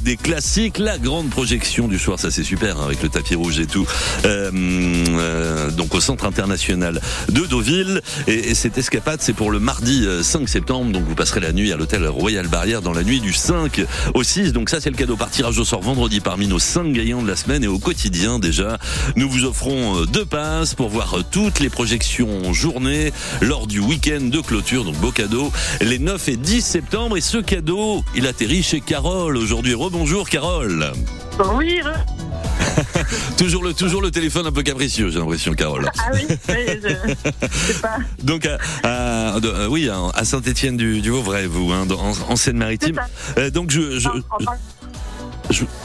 des, 0.00 0.16
classiques, 0.16 0.78
la 0.78 0.98
grande 0.98 1.30
projection 1.30 1.88
du 1.88 1.98
soir, 1.98 2.18
ça 2.18 2.30
c'est 2.30 2.44
super, 2.44 2.78
hein, 2.78 2.84
avec 2.86 3.02
le 3.02 3.08
tapis 3.08 3.34
rouge 3.34 3.58
et 3.60 3.66
tout, 3.66 3.86
Euh, 4.24 4.50
euh, 4.54 5.70
donc 5.70 5.94
au 5.94 6.00
Centre 6.00 6.24
International 6.24 7.00
de 7.28 7.46
Deauville, 7.46 8.00
et, 8.26 8.50
et 8.50 8.54
cette 8.54 8.78
escapade 8.78 9.20
c'est 9.22 9.32
pour 9.32 9.50
le 9.50 9.60
mardi 9.60 10.04
euh, 10.04 10.22
5 10.22 10.48
septembre, 10.48 10.92
donc 10.92 11.04
vous 11.04 11.14
passerez 11.14 11.40
la 11.40 11.52
nuit 11.52 11.72
à 11.72 11.76
l'hôtel 11.76 12.06
Royal 12.06 12.46
Barrière 12.48 12.82
dans 12.82 12.92
la 12.92 13.02
nuit 13.02 13.20
du 13.20 13.32
5 13.32 13.84
au 14.14 14.22
6, 14.22 14.52
donc 14.52 14.70
ça 14.70 14.80
c'est 14.80 14.90
le 14.90 14.96
cadeau. 14.96 15.16
Par 15.16 15.30
tirage 15.30 15.58
au 15.58 15.64
sort 15.64 15.82
vendredi 15.82 16.20
parmi 16.20 16.46
nos 16.46 16.58
5 16.58 16.92
gagnants 16.92 17.22
de 17.22 17.28
la 17.28 17.36
semaine, 17.36 17.64
et 17.64 17.68
au 17.68 17.78
quotidien 17.78 18.38
déjà, 18.38 18.78
nous 19.16 19.28
vous 19.28 19.44
offrons 19.44 20.02
euh, 20.02 20.06
deux 20.06 20.24
passes 20.24 20.74
pour 20.74 20.88
voir 20.88 21.18
euh, 21.18 21.24
toutes 21.30 21.60
les 21.60 21.70
projections 21.70 22.52
journée 22.52 23.12
lors 23.40 23.66
du 23.66 23.80
week-end 23.80 24.20
de 24.22 24.40
clôture, 24.40 24.84
donc 24.84 24.96
beau 24.96 25.10
cadeau, 25.10 25.52
les 25.80 25.98
9 25.98 26.28
et 26.28 26.36
10 26.36 26.60
septembre, 26.62 27.16
cadeau, 27.48 28.04
il 28.14 28.26
atterrit 28.26 28.62
chez 28.62 28.82
Carole 28.82 29.38
aujourd'hui. 29.38 29.72
Rebonjour 29.72 30.28
Carole 30.28 30.92
Oui, 31.54 31.80
toujours 33.38 33.64
le 33.64 33.72
toujours 33.72 34.02
le 34.02 34.10
téléphone 34.10 34.46
un 34.46 34.52
peu 34.52 34.62
capricieux, 34.62 35.08
j'ai 35.08 35.18
l'impression, 35.18 35.54
Carole. 35.54 35.90
ah 35.98 36.10
oui, 36.12 36.26
je, 36.28 37.14
sais 37.72 37.80
pas. 37.80 37.96
Donc, 38.22 38.46
à, 38.84 39.36
euh, 39.38 39.66
oui, 39.68 39.88
à 39.88 40.24
Saint-Étienne 40.26 40.76
du, 40.76 41.00
du 41.00 41.08
Vauvray, 41.08 41.46
vous, 41.46 41.72
hein, 41.72 41.86
dans- 41.86 41.98
en, 42.28 42.36
Seine-Maritime. 42.36 43.00
Euh, 43.38 43.48
donc, 43.50 43.70
je, 43.70 43.98
je, 43.98 44.10
je- 44.40 44.46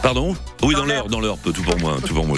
pardon 0.02 0.36
Oui, 0.62 0.76
dans 0.76 0.86
l'heure, 0.86 1.08
dans 1.08 1.20
l'heure, 1.20 1.38
tout 1.44 1.54
pour 1.64 1.78
moi, 1.80 1.98
tout 2.06 2.14
pour 2.14 2.26
moi. 2.26 2.38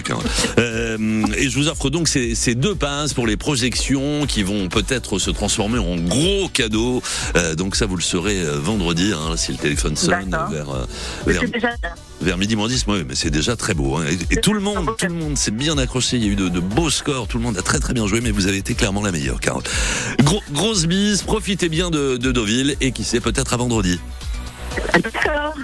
Euh, 0.60 1.24
et 1.38 1.50
je 1.50 1.58
vous 1.58 1.68
offre 1.68 1.90
donc 1.90 2.08
ces, 2.08 2.36
ces 2.36 2.56
deux 2.56 2.76
passes 2.76 3.14
pour 3.14 3.28
les 3.28 3.38
projections 3.38 4.26
qui 4.28 4.44
vont 4.44 4.68
peut-être 4.68 5.20
se 5.20 5.32
transformer 5.32 5.80
en 5.80 5.96
gros 5.96 6.50
cadeaux. 6.50 7.02
Euh, 7.36 7.56
donc 7.56 7.76
ça, 7.76 7.86
vous 7.86 7.96
le 7.96 8.02
saurez 8.02 8.40
euh, 8.42 8.60
vendredi, 8.60 9.12
hein, 9.14 9.36
si 9.38 9.52
le 9.52 9.58
téléphone 9.58 9.96
sonne 9.96 10.30
vers, 10.52 10.70
euh, 10.70 10.86
vers, 11.26 11.42
déjà 11.50 11.70
vers 12.22 12.38
midi 12.38 12.56
moins 12.56 12.68
10, 12.68 12.86
oui, 12.88 13.04
mais 13.08 13.16
c'est 13.16 13.30
déjà 13.30 13.56
très 13.56 13.74
beau. 13.74 13.96
hein. 13.98 14.06
Et, 14.30 14.36
et 14.36 14.42
tout 14.42 14.54
le 14.54 14.60
monde, 14.60 14.90
tout 14.98 15.08
le 15.08 15.14
monde 15.14 15.38
s'est 15.38 15.52
bien 15.52 15.78
accroché. 15.78 16.18
Il 16.18 16.24
y 16.24 16.28
a 16.28 16.32
eu 16.32 16.36
de, 16.36 16.50
de 16.50 16.60
beaux 16.60 16.90
scores. 16.90 17.28
Tout 17.28 17.38
le 17.38 17.44
monde 17.44 17.58
a 17.58 17.62
très 17.62 17.80
très 17.80 17.94
bien 17.94 18.08
joué, 18.08 18.22
mais 18.22 18.32
vous 18.32 18.48
avez 18.48 18.58
été 18.58 18.74
clairement 18.76 19.02
la 19.02 19.12
meilleure, 19.12 19.40
Carole. 19.40 19.64
Gros, 20.24 20.42
grosse 20.52 20.86
bise. 20.86 21.22
Profitez 21.24 21.70
bien 21.70 21.90
de, 21.90 22.18
de 22.18 22.32
Deauville 22.32 22.76
et 22.82 22.92
qui 22.92 23.04
sait 23.04 23.20
peut-être 23.20 23.54
à 23.54 23.58
vendredi. 23.58 24.00
D'accord. 24.94 25.56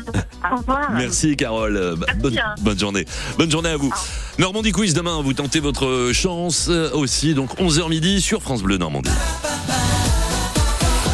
Au 0.51 0.57
revoir. 0.57 0.91
Merci, 0.91 1.35
Carole. 1.35 1.95
Bah, 1.97 2.07
Bonne, 2.17 2.37
hein. 2.37 2.55
bonne 2.61 2.79
journée. 2.79 3.05
Bonne 3.37 3.51
journée 3.51 3.69
à 3.69 3.77
vous. 3.77 3.93
Normandie 4.39 4.71
Quiz 4.71 4.93
demain. 4.93 5.21
Vous 5.21 5.33
tentez 5.33 5.59
votre 5.59 6.11
chance 6.13 6.67
euh, 6.69 6.89
aussi. 6.93 7.33
Donc 7.33 7.57
11h 7.59 7.89
midi 7.89 8.21
sur 8.21 8.41
France 8.41 8.63
Bleu 8.63 8.77
Normandie. 8.77 9.11